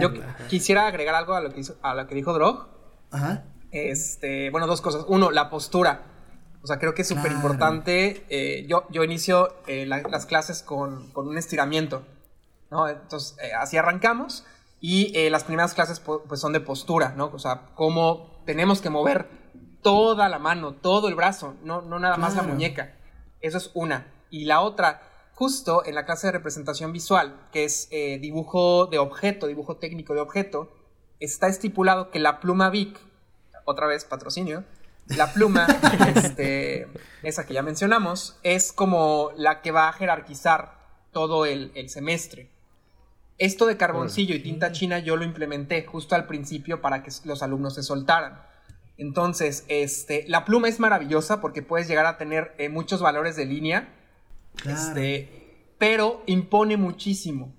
[0.00, 0.10] Yo
[0.48, 2.68] quisiera agregar algo a lo que, hizo, a lo que dijo Drog.
[3.10, 3.44] Ajá.
[3.70, 5.04] Este, bueno, dos cosas.
[5.08, 6.02] Uno, la postura.
[6.62, 8.24] O sea, creo que es súper importante.
[8.28, 12.02] eh, yo, yo inicio eh, la- las clases con, con un estiramiento.
[12.70, 12.86] ¿no?
[12.88, 14.44] Entonces, eh, así arrancamos.
[14.80, 17.30] Y eh, las primeras clases po- pues, son de postura, ¿no?
[17.32, 19.28] O sea, cómo tenemos que mover
[19.82, 22.96] toda la mano, todo el brazo, no, no nada más la muñeca.
[23.42, 24.10] Eso es una.
[24.30, 25.02] Y la otra,
[25.34, 30.14] justo en la clase de representación visual, que es eh, dibujo de objeto, dibujo técnico
[30.14, 30.72] de objeto,
[31.20, 32.98] está estipulado que la pluma Vic,
[33.66, 34.64] otra vez patrocinio,
[35.08, 35.66] la pluma,
[36.14, 36.88] este,
[37.22, 40.78] esa que ya mencionamos, es como la que va a jerarquizar
[41.12, 42.50] todo el, el semestre.
[43.38, 47.42] Esto de carboncillo y tinta china yo lo implementé justo al principio para que los
[47.42, 48.42] alumnos se soltaran.
[48.96, 53.46] Entonces, este, la pluma es maravillosa porque puedes llegar a tener eh, muchos valores de
[53.46, 53.94] línea,
[54.56, 54.76] Claro.
[54.76, 57.54] este, pero impone muchísimo.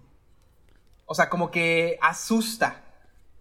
[1.06, 2.84] O sea, como que asusta.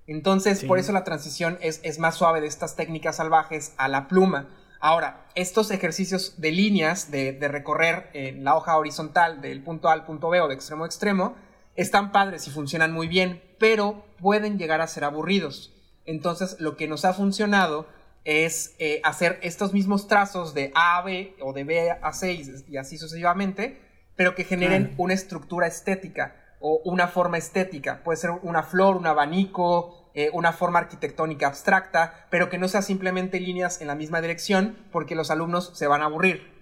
[0.06, 0.66] Entonces, Sí.
[0.66, 4.48] por eso la transición es, es más suave de estas técnicas salvajes a la pluma.
[4.80, 9.92] Ahora, estos ejercicios de líneas, de, de recorrer en la hoja horizontal del punto A
[9.92, 11.34] al punto B o de extremo a extremo,
[11.78, 15.72] están padres y funcionan muy bien, pero pueden llegar a ser aburridos.
[16.04, 17.86] Entonces, lo que nos ha funcionado
[18.24, 22.32] es eh, hacer estos mismos trazos de A a B o de B a C
[22.32, 23.80] y, y así sucesivamente,
[24.16, 28.02] pero que generen una estructura estética o una forma estética.
[28.02, 32.82] Puede ser una flor, un abanico, eh, una forma arquitectónica abstracta, pero que no sea
[32.82, 36.57] simplemente líneas en la misma dirección porque los alumnos se van a aburrir.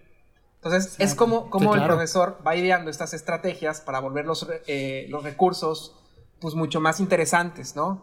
[0.67, 5.07] Entonces, es como, como Sí, el profesor va ideando estas estrategias para volver los, eh,
[5.09, 5.95] los recursos
[6.41, 8.03] pues mucho más interesantes, ¿no?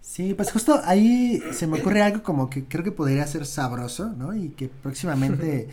[0.00, 4.06] Sí, pues justo ahí se me ocurre algo como que creo que podría ser sabroso,
[4.16, 4.34] ¿no?
[4.34, 5.68] Y que próximamente,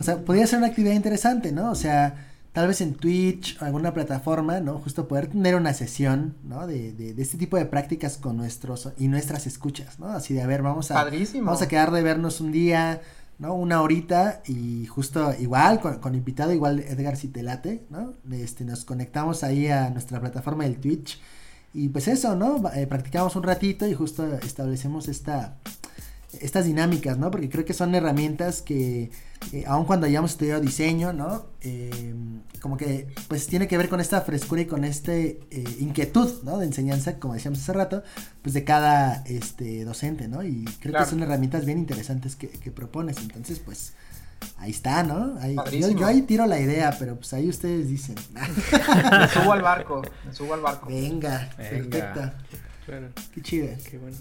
[0.00, 1.70] o sea, podría ser una actividad interesante, ¿no?
[1.70, 4.78] O sea, tal vez en Twitch o alguna plataforma, ¿no?
[4.80, 6.66] Justo poder tener una sesión, ¿no?
[6.66, 10.08] De, de, de este tipo de prácticas con nuestros y nuestras escuchas, ¿no?
[10.08, 11.46] Así de, a ver, vamos a, Padrísimo.
[11.46, 13.00] vamos a quedar de vernos un día,
[13.38, 13.54] ¿no?
[13.54, 18.14] Una horita y justo igual, con, con invitado, igual Edgar si te late, ¿no?
[18.32, 21.20] Este, nos conectamos ahí a nuestra plataforma del Twitch
[21.74, 22.62] y pues eso, ¿no?
[22.74, 25.56] Eh, practicamos un ratito y justo establecemos esta,
[26.40, 27.30] estas dinámicas, ¿no?
[27.30, 29.10] Porque creo que son herramientas que,
[29.52, 31.46] eh, aun cuando hayamos estudiado diseño, ¿no?
[31.62, 32.14] Eh,
[32.60, 36.58] como que, pues tiene que ver con esta frescura y con este eh, inquietud, ¿no?
[36.58, 38.02] De enseñanza, como decíamos hace rato,
[38.42, 40.42] pues de cada este, docente, ¿no?
[40.42, 41.04] Y creo Claro.
[41.06, 43.92] que son herramientas bien interesantes que, que propones, entonces, pues...
[44.56, 45.36] Ahí está, ¿no?
[45.40, 48.14] Ahí- yo, yo ahí tiro la idea, pero pues ahí ustedes dicen.
[48.32, 50.86] Me subo al barco, me subo al barco.
[50.88, 51.70] Venga, Venga.
[51.90, 52.32] perfecto.
[52.86, 53.68] Bueno, Qué chido.
[53.90, 54.16] qué bueno.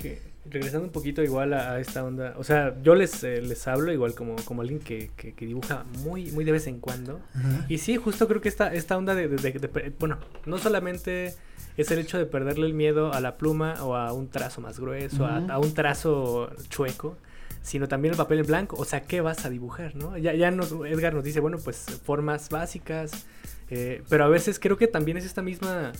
[0.00, 3.66] Que, regresando un poquito igual a, a esta onda, o sea, yo les, eh, les
[3.66, 7.20] hablo igual como, como alguien que, que, que dibuja muy, muy de vez en cuando.
[7.68, 10.58] Y sí, justo creo que esta, esta onda de, de- de- de per- Bueno, no
[10.58, 11.34] solamente
[11.76, 14.78] es el hecho de perderle el miedo a la pluma o a un trazo más
[14.78, 17.16] grueso, a- a, un trazo chueco,
[17.62, 18.76] sino también el papel en blanco.
[18.78, 20.16] O sea, ¿qué vas a dibujar, no?
[20.18, 23.26] Ya, ya nos, Edgar nos dice, bueno, pues formas básicas,
[23.70, 25.92] eh, pero a veces creo que también es esta misma...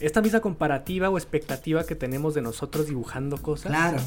[0.00, 3.98] Esta misma comparativa o expectativa que tenemos de nosotros dibujando cosas Claro.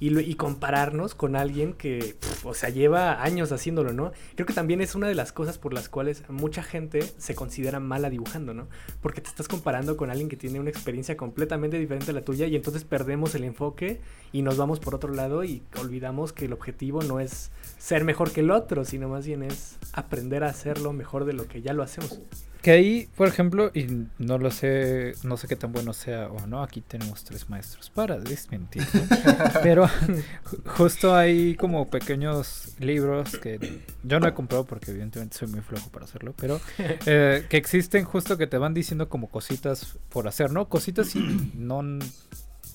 [0.00, 4.12] y, y compararnos con alguien que, o sea, lleva años haciéndolo, ¿no?
[4.34, 7.80] Creo que también es una de las cosas por las cuales mucha gente se considera
[7.80, 8.66] mala dibujando, ¿no?
[9.00, 12.46] Porque te estás comparando con alguien que tiene una experiencia completamente diferente a la tuya
[12.46, 14.00] y entonces perdemos el enfoque
[14.32, 18.32] y nos vamos por otro lado y olvidamos que el objetivo no es ser mejor
[18.32, 21.74] que el otro, sino más bien es aprender a hacerlo mejor de lo que ya
[21.74, 22.20] lo hacemos.
[22.62, 26.46] Que ahí, por ejemplo, y no lo sé, no sé qué tan bueno sea o
[26.46, 28.84] no, aquí tenemos tres maestros para desmentir,
[29.64, 30.22] pero ju-
[30.66, 35.90] justo hay como pequeños libros que yo no he comprado porque evidentemente soy muy flojo
[35.90, 40.52] para hacerlo, pero eh, que existen justo que te van diciendo como cositas por hacer,
[40.52, 40.68] ¿no?
[40.68, 41.82] Cositas y no,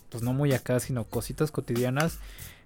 [0.10, 2.20] pues no muy acá, sino cositas cotidianas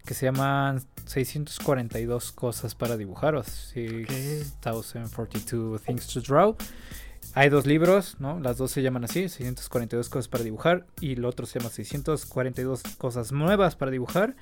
[0.05, 6.55] que se llaman 642 cosas para dibujar o 6042 things to draw.
[7.33, 8.39] Hay dos libros, ¿no?
[8.39, 12.83] Las dos se llaman así, 642 cosas para dibujar y el otro se llama 642
[12.97, 14.35] cosas nuevas para dibujar.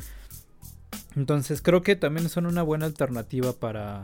[1.15, 4.03] Entonces creo que también son una buena alternativa para,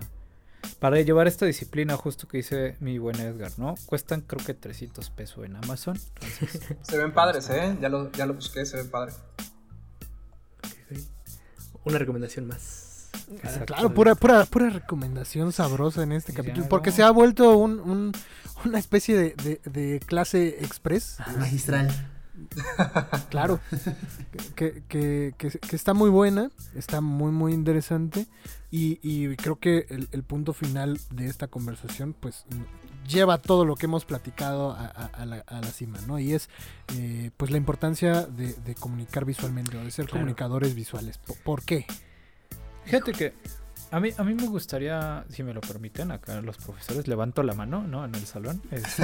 [0.79, 3.73] para llevar esta disciplina justo que dice mi buen Edgar, ¿no?
[3.88, 5.97] Cuestan creo que 300 pesos en Amazon.
[6.21, 7.75] Entonces, Se ven padres, ¿eh?
[7.81, 9.17] Ya lo, ya lo busqué, se ven padres.
[11.83, 13.09] Una recomendación más.
[13.31, 13.73] Exacto.
[13.73, 16.67] Claro, pura, pura, pura recomendación sabrosa en este Ya, capítulo.
[16.67, 16.95] Porque no.
[16.95, 18.11] se ha vuelto un, un-
[18.64, 21.18] una especie de, de- de clase express.
[21.38, 21.89] Magistral.
[23.30, 23.60] Claro.
[24.56, 26.49] que, que- que- que está muy buena.
[26.76, 28.28] Está muy, muy interesante.
[28.72, 32.45] Y, y creo que el, el punto final de esta conversación, pues
[33.08, 36.20] lleva todo lo que hemos platicado a, a- a la, a la cima, ¿no?
[36.20, 36.49] Y es
[36.95, 40.20] eh, pues la importancia de, de comunicar visualmente o de ser Claro.
[40.22, 41.18] comunicadores visuales.
[41.20, 41.86] ¿Por, por qué?
[42.86, 43.34] Fíjate que
[43.91, 47.53] a mí, a mí me gustaría, si me lo permiten, acá los profesores, levanto la
[47.53, 48.03] mano, ¿no?
[48.05, 48.61] En el salón.
[48.71, 49.03] Este,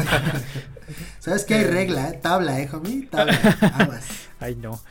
[1.20, 2.10] ¿Sabes qué hay regla?
[2.10, 2.20] eh?
[2.22, 3.08] Tabla, ¿eh, homie?
[3.08, 3.34] Tabla.
[3.76, 4.06] Aguas.
[4.40, 4.82] Ay, no.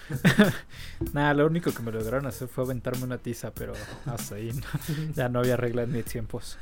[1.13, 3.73] Nada, lo único que me lograron hacer fue aventarme una tiza, pero
[4.07, 5.13] hasta ahí ¿no?
[5.15, 6.57] ya no había regla en mis tiempos.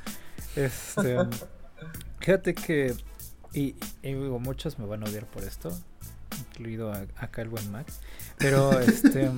[0.57, 1.16] Este,
[2.20, 2.95] fíjate que,
[3.53, 5.70] y, y digo, muchos me van a odiar por esto,
[6.51, 8.01] incluido a- acá el buen Max,
[8.39, 9.31] pero este...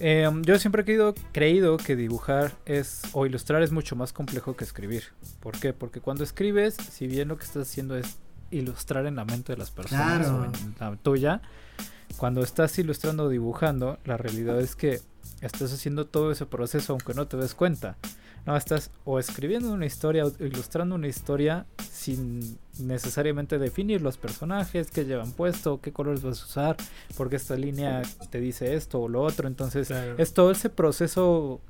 [0.00, 4.56] em, yo siempre he creído, creído que dibujar es o ilustrar es mucho más complejo
[4.56, 5.04] que escribir.
[5.40, 5.72] ¿Por qué?
[5.72, 8.16] Porque cuando escribes, si bien lo que estás haciendo es
[8.50, 10.40] ilustrar en la mente de las personas Claro.
[10.40, 11.40] o en la tuya,
[12.16, 15.00] cuando estás ilustrando o dibujando, la realidad es que
[15.40, 17.96] estás haciendo todo ese proceso aunque no te des cuenta.
[18.46, 24.90] No, estás o escribiendo una historia o ilustrando una historia sin necesariamente definir los personajes,
[24.90, 26.76] qué llevan puesto, qué colores vas a usar,
[27.16, 29.46] porque esta línea te dice esto o lo otro.
[29.46, 30.14] Entonces, Claro.
[30.18, 31.60] es todo ese proceso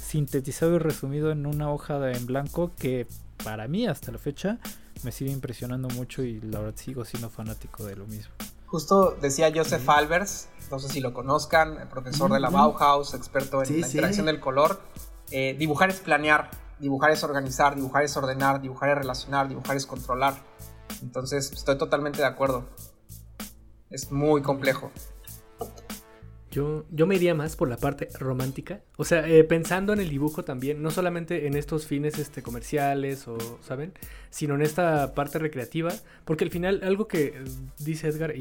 [0.00, 3.06] sintetizado y resumido en una hoja de, en blanco que
[3.44, 4.58] para mí hasta la fecha
[5.02, 8.32] me sigue impresionando mucho y la verdad sigo siendo fanático de lo mismo.
[8.66, 13.66] Justo decía Joseph Albers, no sé si lo conozcan, profesor de la Bauhaus, experto en
[13.66, 13.92] Sí, la sí.
[13.98, 14.80] interacción del color.
[15.30, 19.86] Eh, dibujar es planear, dibujar es organizar, dibujar es ordenar, dibujar es relacionar, dibujar es
[19.86, 20.34] controlar.
[21.02, 22.64] Entonces, estoy totalmente de acuerdo.
[23.90, 24.90] Es muy complejo.
[26.56, 28.80] Yo, yo me iría más por la parte romántica.
[28.96, 33.28] O sea, eh, pensando en el dibujo también, no solamente en estos fines este, comerciales
[33.28, 33.92] o, ¿saben?
[34.30, 35.92] Sino en esta parte recreativa.
[36.24, 37.44] Porque al final, algo que eh,
[37.78, 38.40] dice Edgar, y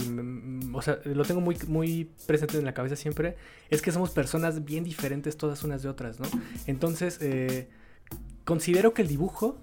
[0.72, 3.36] o sea, lo tengo muy, muy presente en la cabeza siempre,
[3.70, 6.28] es que somos personas bien diferentes todas unas de otras, ¿no?
[6.68, 7.68] Entonces, eh,
[8.46, 9.58] considero que el dibujo,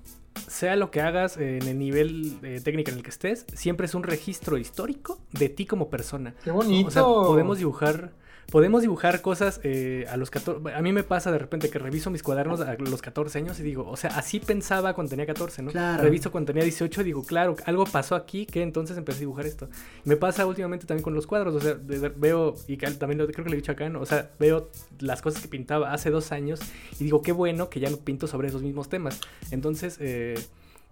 [0.47, 3.87] sea lo que hagas eh, en el nivel eh, técnico en el que estés, siempre
[3.87, 6.35] es un registro histórico de ti como persona.
[6.45, 6.89] ¡Qué bonito!
[6.89, 8.13] O sea, podemos dibujar.
[8.51, 10.75] Podemos dibujar cosas eh, a los 14.
[10.75, 13.63] A mí me pasa de repente que reviso mis cuadernos a los 14 años y
[13.63, 15.71] digo, o sea, así pensaba cuando tenía 14, ¿no?
[15.71, 16.03] Claro.
[16.03, 19.47] Reviso cuando tenía 18 y digo, claro, algo pasó aquí que entonces empecé a dibujar
[19.47, 19.69] esto.
[20.05, 23.27] Me pasa últimamente también con los cuadros, o sea, de- de- veo, y también lo,
[23.27, 24.01] creo que lo he dicho acá, ¿no?
[24.01, 24.69] o sea, veo
[25.01, 26.61] las cosas que pintaba hace dos años
[27.01, 29.19] y digo, qué bueno que ya no pinto sobre esos mismos temas.
[29.51, 30.35] Entonces, eh,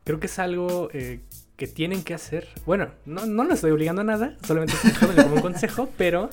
[0.05, 1.21] creo que es algo eh,
[1.57, 2.49] que tienen que hacer.
[2.65, 6.31] Bueno, no, no lo estoy obligando a nada, solamente estoy como un consejo, pero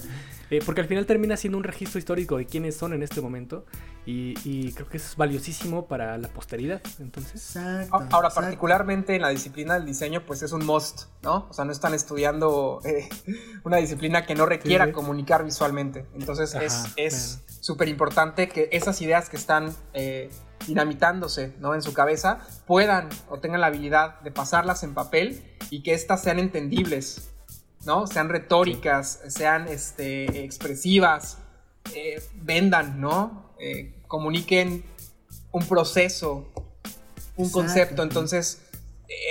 [0.49, 3.65] eh, porque al final termina siendo un registro histórico de quiénes son en este momento
[4.05, 6.81] y, y creo que eso es valiosísimo para la posteridad.
[6.99, 7.95] Entonces, Exacto.
[7.95, 8.41] A- Ahora, exacto.
[8.41, 11.47] particularmente en la disciplina del diseño, pues es un must, ¿no?
[11.49, 13.09] O sea, no están estudiando eh,
[13.65, 14.91] una disciplina que no requiera Sí.
[14.93, 16.05] comunicar visualmente.
[16.15, 20.29] Entonces Ajá, es- súper importante que esas ideas que están eh,
[20.67, 21.73] dinamitándose, ¿no?
[21.75, 26.21] En su cabeza, puedan o tengan la habilidad de pasarlas en papel y que éstas
[26.21, 27.31] sean entendibles,
[27.85, 28.07] ¿no?
[28.07, 31.37] Sean retóricas, sean este, expresivas,
[31.95, 33.51] eh, vendan, ¿no?
[33.59, 34.83] Eh, comuniquen
[35.51, 36.51] un proceso,
[37.35, 37.51] un Exacto.
[37.51, 38.03] concepto.
[38.03, 38.61] Entonces,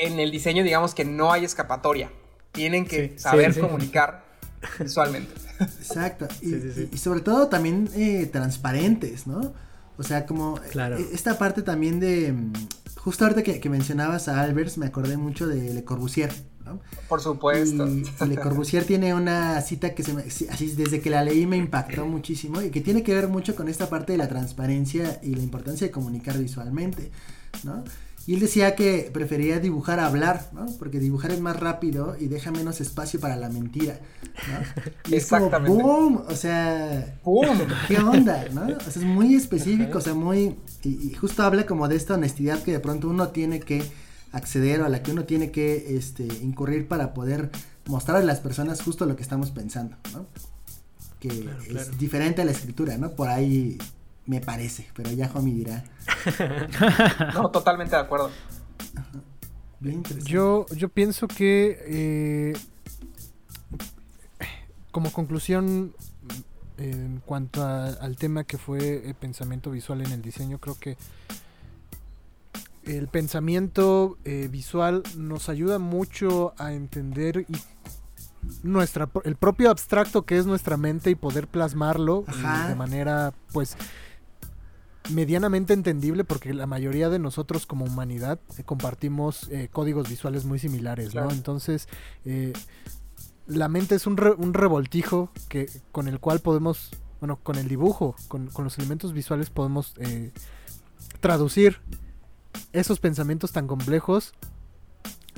[0.03, 2.11] en el diseño, digamos que no hay escapatoria.
[2.53, 3.67] Tienen que Sí, saber sí, sí.
[3.67, 4.25] comunicar
[4.81, 5.33] visualmente.
[5.61, 6.27] Exacto.
[6.41, 6.89] Y, Sí, sí, sí.
[6.91, 9.53] y- y sobre todo también eh, transparentes, ¿no?
[9.99, 10.97] O sea, como Claro.
[10.97, 12.33] esta parte también de...
[12.33, 12.53] mm,
[12.97, 16.33] Justo ahorita que, que mencionabas a Albers, me acordé mucho de Le Corbusier,
[16.67, 16.81] ¿no?
[17.09, 17.87] Por supuesto.
[17.89, 21.25] Y, y Le Corbusier tiene una cita que se me, sí, así desde que la
[21.25, 24.29] leí me impactó muchísimo y que tiene que ver mucho con esta parte de la
[24.29, 27.11] transparencia y la importancia de comunicar visualmente,
[27.63, 27.85] ¿no?
[28.29, 30.67] Y él decía que prefería dibujar a hablar, ¿no?
[30.81, 34.01] Porque dibujar es más rápido y deja menos espacio para la mentira,
[34.49, 34.67] ¿no?
[35.05, 35.83] Y es como Exactamente.
[35.83, 37.47] boom, o sea, ¡Pum!
[37.87, 38.63] ¿qué onda, no?
[38.67, 42.15] O sea, es muy específico, o sea, muy y, y justo habla como de esta
[42.15, 43.85] honestidad que de pronto uno tiene que
[44.37, 47.51] acceder o a la que uno tiene que este, incurrir para poder
[47.87, 50.27] mostrar a las personas justo lo que estamos pensando, ¿no?
[51.21, 51.91] que Claro, es claro.
[51.99, 53.13] diferente a la escritura, ¿no?
[53.13, 53.79] Por ahí
[54.27, 55.85] me parece, pero ya Jomi dirá.
[57.35, 58.31] No, totalmente de acuerdo.
[59.81, 60.31] Bien interesante.
[60.31, 62.53] Yo, yo pienso que eh,
[64.91, 65.95] como conclusión
[66.79, 70.97] en cuanto a- al tema que fue el pensamiento visual en el diseño, creo que
[72.87, 77.57] el pensamiento eh, visual nos ayuda mucho a entender y
[78.63, 82.69] nuestra el propio abstracto que es nuestra mente y poder plasmarlo eh, Ajá.
[82.69, 83.77] de manera pues
[85.11, 90.59] medianamente entendible porque la mayoría de nosotros como humanidad eh, compartimos eh, códigos visuales muy
[90.59, 91.29] similares, Claro.
[91.29, 91.33] ¿no?
[91.35, 91.89] Entonces,
[93.47, 97.69] la mente es un, re- un revoltijo que, con el cual podemos, bueno, con el
[97.69, 99.95] dibujo, con, con los elementos visuales podemos
[101.21, 101.81] traducir
[102.73, 104.33] esos pensamientos tan complejos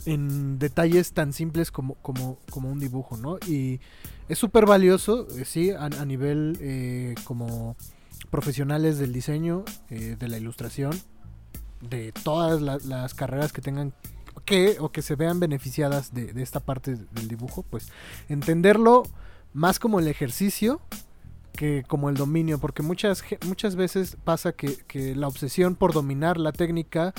[0.07, 3.39] en detalles tan simples como, como, como un dibujo, ¿no?
[3.47, 3.81] Y
[4.29, 7.77] es súper valioso, eh, sí, a, nivel eh, como
[8.31, 10.99] profesionales del diseño, eh, de la ilustración,
[11.81, 13.93] de todas la- las carreras que tengan
[14.45, 17.89] que o que se vean beneficiadas de esta parte del dibujo, pues
[18.29, 19.03] entenderlo
[19.53, 20.81] más como el ejercicio
[21.59, 26.39] que como el dominio, porque muchas, muchas veces pasa que, que la obsesión por dominar
[26.39, 27.13] la técnica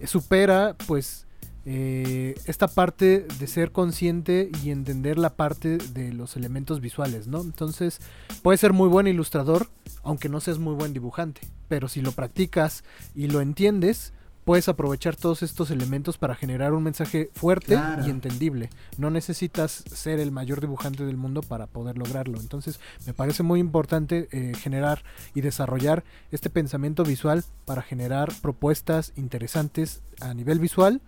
[0.00, 1.26] eh, supera pues
[1.64, 7.40] eh, esta parte de ser consciente y entender la parte de los elementos visuales, ¿no?
[7.40, 8.00] Entonces
[8.42, 9.66] puedes ser muy buen ilustrador,
[10.02, 12.84] aunque no seas muy buen dibujante, pero si lo practicas
[13.14, 14.12] y lo entiendes,
[14.46, 18.06] puedes aprovechar todos estos elementos para generar un mensaje fuerte Claro.
[18.06, 18.70] y entendible.
[18.96, 22.38] No necesitas ser el mayor dibujante del mundo para poder lograrlo.
[22.40, 25.02] Entonces, me parece muy importante eh, generar
[25.34, 31.02] y desarrollar este pensamiento visual para generar propuestas interesantes a nivel visual,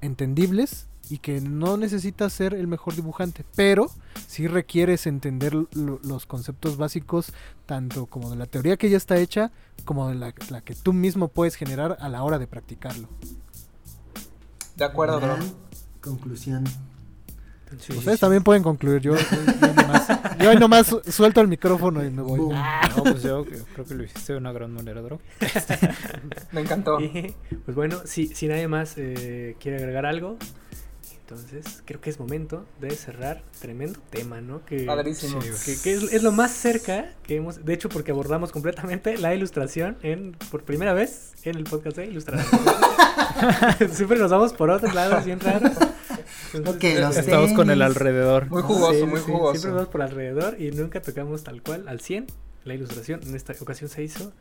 [0.00, 3.90] entendibles y que no necesitas ser el mejor dibujante, pero
[4.26, 5.68] sí requieres entender lo-
[6.02, 7.32] los conceptos básicos
[7.66, 9.50] tanto como de la teoría que ya está hecha
[9.84, 13.08] como de la, la que tú mismo puedes generar a la hora de practicarlo.
[14.76, 15.36] De acuerdo, bro.
[15.36, 15.52] Gran
[16.00, 16.64] conclusión.
[17.78, 18.20] Sí, Ustedes sí.
[18.20, 19.00] también pueden concluir.
[19.00, 19.22] Yo, yo,
[19.60, 20.08] yo nomás,
[20.38, 22.38] yo nomás su- suelto el micrófono y me voy.
[22.38, 25.20] No, pues yo creo que lo hiciste de una gran manera, Dro.
[26.52, 27.00] Me encantó.
[27.00, 27.34] Y,
[27.64, 30.36] pues bueno, si, si nadie más eh, quiere agregar algo,
[31.32, 34.64] entonces creo que es momento de cerrar tremendo tema, ¿no?
[34.64, 35.38] Que, Padrísimo.
[35.40, 39.34] que, que es, es lo más cerca que hemos, de hecho porque abordamos completamente la
[39.34, 42.60] ilustración en por primera vez en el podcast de ilustración.
[43.90, 45.72] Siempre nos vamos por otros lados bien raros.
[46.52, 48.50] Entonces, Ok, los Estamos con el alrededor.
[48.50, 49.52] Muy jugoso, sí, muy sí, jugoso.
[49.52, 52.26] Siempre vamos por alrededor y nunca tocamos tal cual al 100
[52.64, 53.20] la ilustración.
[53.26, 54.32] En esta ocasión se hizo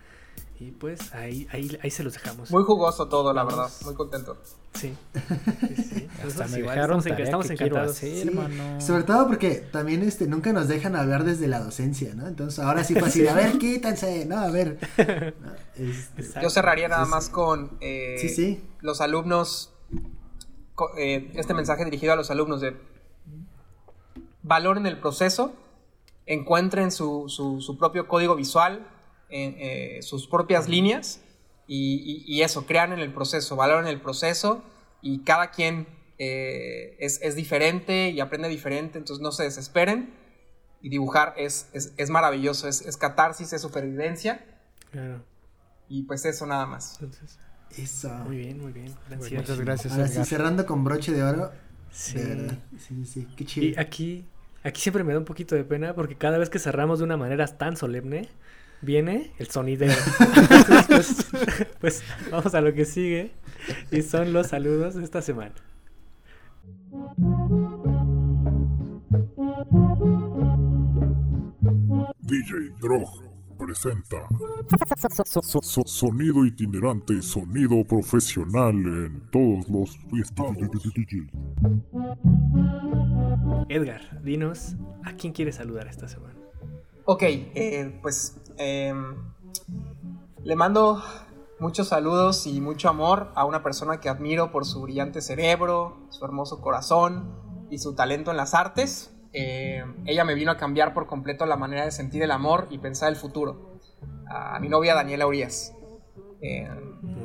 [0.60, 2.52] y pues ahí, ahí, ahí se los dejamos.
[2.52, 3.68] Muy jugoso todo, la verdad.
[3.84, 4.38] Muy contento.
[4.76, 4.96] Sí.
[5.76, 6.08] sí, sí.
[6.26, 7.92] Hasta me igual dejaron estamos, estamos que encantados.
[7.92, 8.80] hacer, Sí, hermano.
[8.82, 12.28] Sobre todo porque también este nunca nos dejan hablar desde la docencia, ¿no?
[12.28, 14.78] Entonces ahora sí fue así, de, a ver, quítense, no, a ver.
[15.42, 16.42] No, este.
[16.42, 17.32] Yo cerraría nada Sí, más sí.
[17.32, 18.64] con eh, Sí, sí.
[18.82, 19.74] los alumnos,
[20.98, 22.78] eh, este mensaje dirigido a los alumnos de
[24.44, 25.54] valoren el proceso,
[26.26, 28.88] encuentren su, su- su propio código visual,
[29.32, 31.22] eh, eh, sus propias líneas
[31.68, 34.64] y, y- y eso, crean en el proceso, valoren el proceso
[35.02, 35.88] y cada quien
[36.20, 40.14] eh, es, es diferente y aprende diferente, entonces no se desesperen
[40.82, 44.46] y dibujar es, es, es maravilloso, es, es catarsis, es supervivencia
[44.92, 45.24] Claro.
[45.88, 46.98] y pues eso nada más.
[47.02, 47.40] Entonces,
[47.78, 48.10] Eso.
[48.26, 48.94] muy bien, muy bien.
[49.22, 49.38] Cierre.
[49.38, 51.52] Muchas gracias, Ahora sí, cerrando con broche de oro.
[51.92, 52.16] Sí.
[52.18, 52.58] De verdad.
[52.78, 53.82] Sí, sí, qué Y chido.
[53.82, 54.26] aquí,
[54.64, 57.18] aquí siempre me da un poquito de pena porque cada vez que cerramos de una
[57.18, 58.30] manera tan solemne,
[58.82, 59.94] viene el sonidero.
[60.20, 63.32] Entonces, pues, pues, vamos a lo que sigue
[63.92, 65.54] y son los saludos de esta semana.
[72.22, 73.10] DJ Drog
[73.58, 74.28] presenta
[75.26, 75.52] So-
[75.86, 80.58] Sonido itinerante, sonido profesional en todos los estados.
[83.70, 86.36] Edgar, dinos, ¿a quién quieres saludar esta semana?
[87.06, 89.16] Ok, eh, pues em,
[90.44, 91.02] le mando
[91.60, 96.26] muchos saludos y mucho amor a una persona que admiro por su brillante cerebro, su
[96.26, 99.14] hermoso corazón y su talento en las artes.
[99.34, 102.80] Eh, ella me vino a cambiar por completo la manera de sentir el amor y
[102.80, 103.80] pensar el futuro.
[104.28, 105.74] A mi novia Daniela Urias.
[106.42, 106.68] Eh,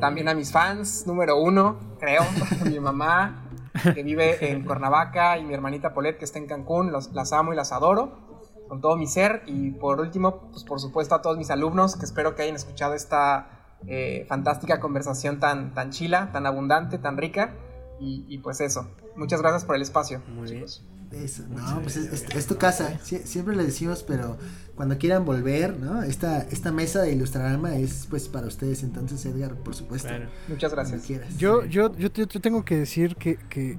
[0.00, 2.22] también a mis fans, número uno, creo,
[2.66, 3.50] mi mamá,
[3.94, 7.52] que vive en Cuernavaca, y mi hermanita Polet, que está en Cancún, los- las amo
[7.52, 8.25] y las adoro
[8.68, 9.42] con todo mi ser.
[9.46, 12.94] Y por último, pues por supuesto a todos mis alumnos que espero que hayan escuchado
[12.94, 13.48] esta
[13.86, 17.54] eh, fantástica conversación tan, tan chila, tan abundante, tan rica.
[18.00, 18.88] Y, y pues eso.
[19.16, 20.20] Muchas gracias por el espacio.
[20.34, 20.56] Muy bien.
[20.66, 20.84] chicos.
[21.12, 24.36] Eso, no, pues es, gracias, es- es tu casa, Sie- siempre le decimos, pero
[24.74, 26.02] cuando quieran volver, ¿no?
[26.02, 30.26] Esta, esta mesa de Ilustrarama es pues para ustedes, entonces Edgar, por supuesto, Claro.
[30.48, 31.02] Muchas gracias.
[31.06, 31.36] quieras.
[31.38, 33.78] Yo, yo, yo, yo tengo que decir que, que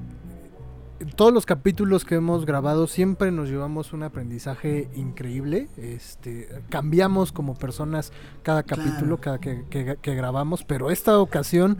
[1.15, 5.67] todos los capítulos que hemos grabado siempre nos llevamos un aprendizaje increíble.
[5.77, 8.11] Este, cambiamos como personas
[8.43, 8.83] cada Claro.
[8.83, 11.77] capítulo, cada que, que- que grabamos, pero esta ocasión,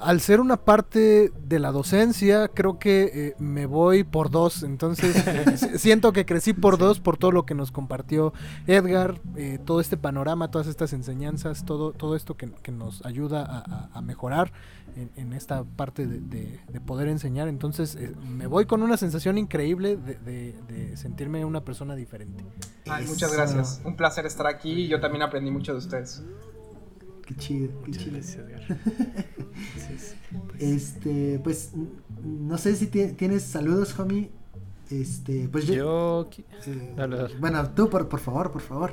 [0.00, 4.62] al ser una parte de la docencia, creo que eh, me voy por dos.
[4.62, 8.32] Entonces, eh, si- siento que crecí por dos por todo lo que nos compartió
[8.66, 13.44] Edgar, eh, todo este panorama, todas estas enseñanzas, todo, todo esto que, que nos ayuda
[13.44, 14.52] a, a- a mejorar
[14.96, 17.48] en, en esta parte de, de- de poder enseñar.
[17.48, 22.44] Entonces eh, me voy con una sensación increíble de, de- de sentirme una persona diferente.
[22.88, 23.80] Ay, muchas gracias.
[23.84, 26.22] Un placer estar aquí y yo también aprendí mucho de ustedes.
[27.30, 28.12] Qué chido, qué Muchas chido.
[28.16, 28.62] gracias, Edgar.
[28.66, 30.14] Entonces,
[30.48, 31.70] pues, Este, pues,
[32.24, 34.30] no sé si ti- tienes saludos, homie.
[34.90, 35.74] Este, pues yo...
[35.74, 36.28] Yo.
[36.66, 37.34] eh, Dale, dale.
[37.38, 38.90] Bueno, tú, por, por favor, por favor.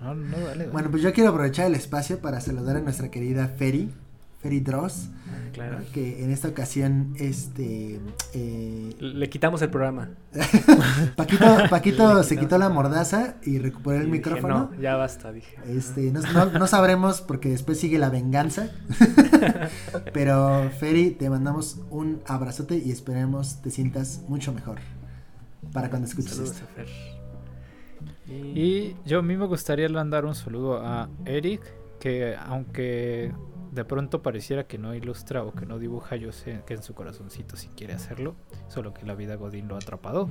[0.00, 0.44] No, no, dale.
[0.46, 0.66] dale.
[0.70, 3.92] Bueno, pues yo quiero aprovechar el espacio para saludar a nuestra querida Ferry,
[4.40, 5.08] Ferry Dross,
[5.52, 5.78] claro.
[5.92, 7.98] que en esta ocasión, este,
[8.34, 10.10] eh, Le quitamos el programa.
[11.16, 14.70] Paquito, se quitó la mordaza y recuperó el dije, micrófono.
[14.72, 15.56] no, ya basta, dije.
[15.66, 18.70] Este, no, no- no sabremos porque después sigue la venganza.
[20.12, 24.78] Pero Ferry, te mandamos un abrazote y esperemos te sientas mucho mejor
[25.72, 26.66] para cuando escuches Saludos esto.
[26.76, 26.86] Fer.
[28.28, 31.60] Y, Y yo a mí me gustaría mandar un saludo a Eric,
[31.98, 33.32] que aunque
[33.72, 36.94] de pronto pareciera que no ilustra o que no dibuja, yo sé que en su
[36.94, 38.34] corazoncito sí quiere hacerlo,
[38.68, 40.28] solo que la vida Godín lo ha atrapado.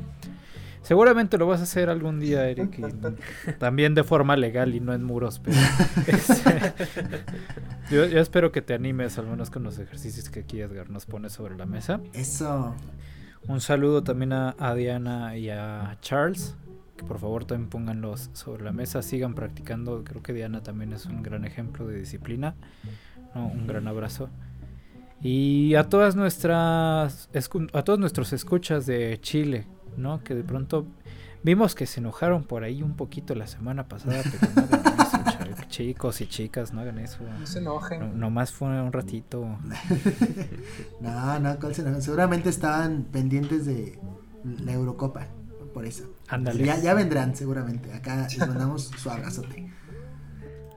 [0.82, 4.94] Seguramente lo vas a hacer algún día, Eric, y también de forma legal y no
[4.94, 5.58] en muros, pero
[7.92, 11.06] yo, yo espero que te animes al menos con los ejercicios que aquí Edgar nos
[11.06, 12.00] pone sobre la mesa.
[12.14, 12.76] Eso.
[13.48, 16.56] Un saludo también a, a Diana y a Charles.
[16.98, 20.04] Que por favor también pónganlos sobre la mesa, sigan practicando.
[20.04, 22.56] Creo que Diana también es un gran ejemplo de disciplina.
[23.46, 24.30] Un gran abrazo.
[25.22, 27.30] Y a todas nuestras
[27.74, 29.66] a todos nuestros escuchas de Chile,
[29.96, 30.24] ¿no?
[30.24, 30.86] Que de pronto
[31.44, 35.18] vimos que se enojaron por ahí un poquito la semana pasada, pero no hagan eso,
[35.56, 37.18] cha- chicos y chicas, no hagan eso.
[37.40, 38.00] No se enojen.
[38.00, 39.48] No, nomás fue un ratito.
[41.02, 42.00] No, no, ¿cuál será?
[42.02, 44.00] seguramente estaban pendientes de
[44.64, 45.28] la Eurocopa,
[45.74, 46.04] por eso.
[46.28, 46.64] Ándale.
[46.66, 47.92] Ya, ya vendrán seguramente.
[47.94, 49.72] Acá les mandamos su abrazote.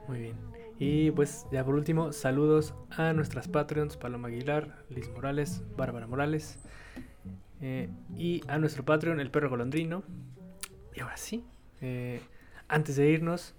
[0.07, 0.50] Muy bien.
[0.83, 6.57] Y pues ya por último, saludos a nuestras Patreons, Paloma Aguilar, Liz Morales, Bárbara Morales.
[7.61, 10.01] eh, y a nuestro Patreon, el perro golondrino.
[10.95, 11.45] Y ahora sí,
[11.81, 12.19] eh,
[12.67, 13.53] antes de irnos,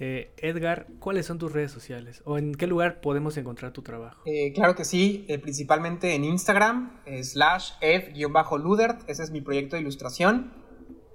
[0.00, 2.22] eh, Edgar, ¿cuáles son tus redes sociales?
[2.24, 4.22] ¿O en qué lugar podemos encontrar tu trabajo?
[4.54, 10.50] Claro que sí, principalmente en Instagram, slash f-ludert, ese es mi proyecto de ilustración,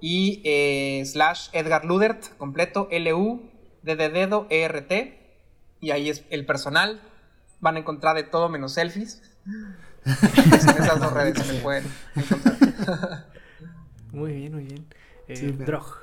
[0.00, 0.40] y
[1.04, 5.17] slash Edgar Ludert, completo, L-U-D de dedo E-R-T,
[5.80, 7.00] y ahí es el personal,
[7.60, 9.22] van a encontrar de todo menos selfies.
[10.04, 10.52] En
[10.82, 13.26] esas dos redes se me pueden encontrar.
[14.12, 14.86] Muy bien, muy bien.
[15.26, 15.98] Eh, Sí, Drog.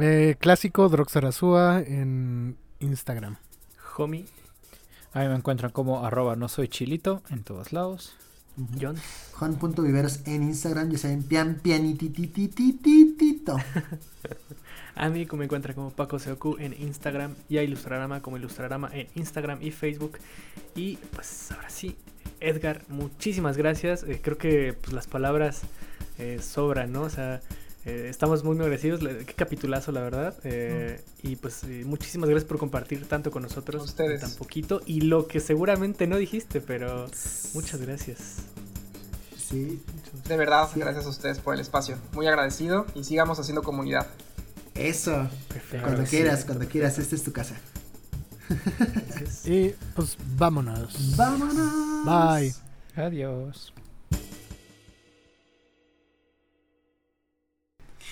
[0.00, 3.36] Eh, clásico Droxarazúa en Instagram.
[3.96, 4.26] Homie,
[5.12, 8.16] A mí me encuentran como arroba no soy chilito en todos lados.
[8.80, 8.96] John.
[9.34, 13.56] Juan.viveros en Instagram, ya saben, pian pianitititititito.
[14.96, 18.90] A mí como me encuentra como Paco Seoku en Instagram y a Ilustrarama como Ilustrarama
[18.92, 20.18] en Instagram y Facebook.
[20.76, 21.96] Y pues ahora sí,
[22.40, 24.04] Edgar, muchísimas gracias.
[24.04, 25.62] Eh, creo que pues, las palabras
[26.18, 27.02] eh, sobran, ¿no?
[27.02, 27.40] O sea,
[27.86, 29.00] eh, estamos muy, agradecidos.
[29.00, 30.34] Qué capitulazo, la verdad.
[30.44, 33.82] Eh, Y pues eh, muchísimas gracias por compartir tanto con nosotros.
[33.84, 34.20] Ustedes.
[34.20, 34.80] Tan poquito.
[34.86, 37.06] Y lo que seguramente no dijiste, pero
[37.54, 38.36] muchas gracias.
[39.36, 39.82] Sí,
[40.26, 40.80] De verdad, Sí.
[40.80, 41.96] gracias a ustedes por el espacio.
[42.12, 44.06] Muy agradecido y sigamos haciendo comunidad.
[44.74, 45.28] Eso.
[45.48, 45.86] Perfecto.
[45.86, 47.56] Cuando Sí, quieras, cuando quieras, esta es tu casa.
[49.44, 51.16] Y pues vámonos.
[51.16, 52.04] ¡Vámonos!
[52.04, 52.54] Bye.
[52.96, 53.72] Adiós.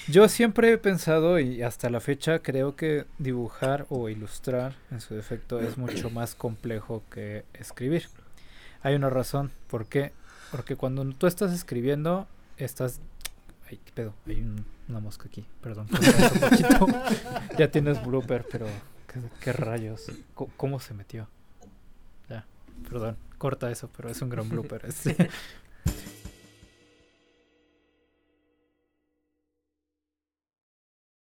[0.09, 5.15] Yo siempre he pensado y hasta la fecha creo que dibujar o ilustrar en su
[5.15, 8.09] defecto es mucho más complejo que escribir.
[8.83, 9.53] Hay una razón.
[9.69, 10.13] ¿Por qué?
[10.51, 13.01] Porque cuando tú estás escribiendo, estás...
[13.71, 14.15] Ay, qué pedo.
[14.27, 15.45] Hay un- una mosca aquí.
[15.61, 15.89] Perdón.
[17.59, 18.67] ya tienes blooper, pero...
[19.41, 20.11] ¿Qué, rayos?
[20.57, 21.29] ¿Cómo se metió?
[22.31, 22.47] Ya,
[22.89, 23.19] perdón.
[23.37, 24.87] Corta eso, pero es un gran blooper.
[24.87, 25.29] este.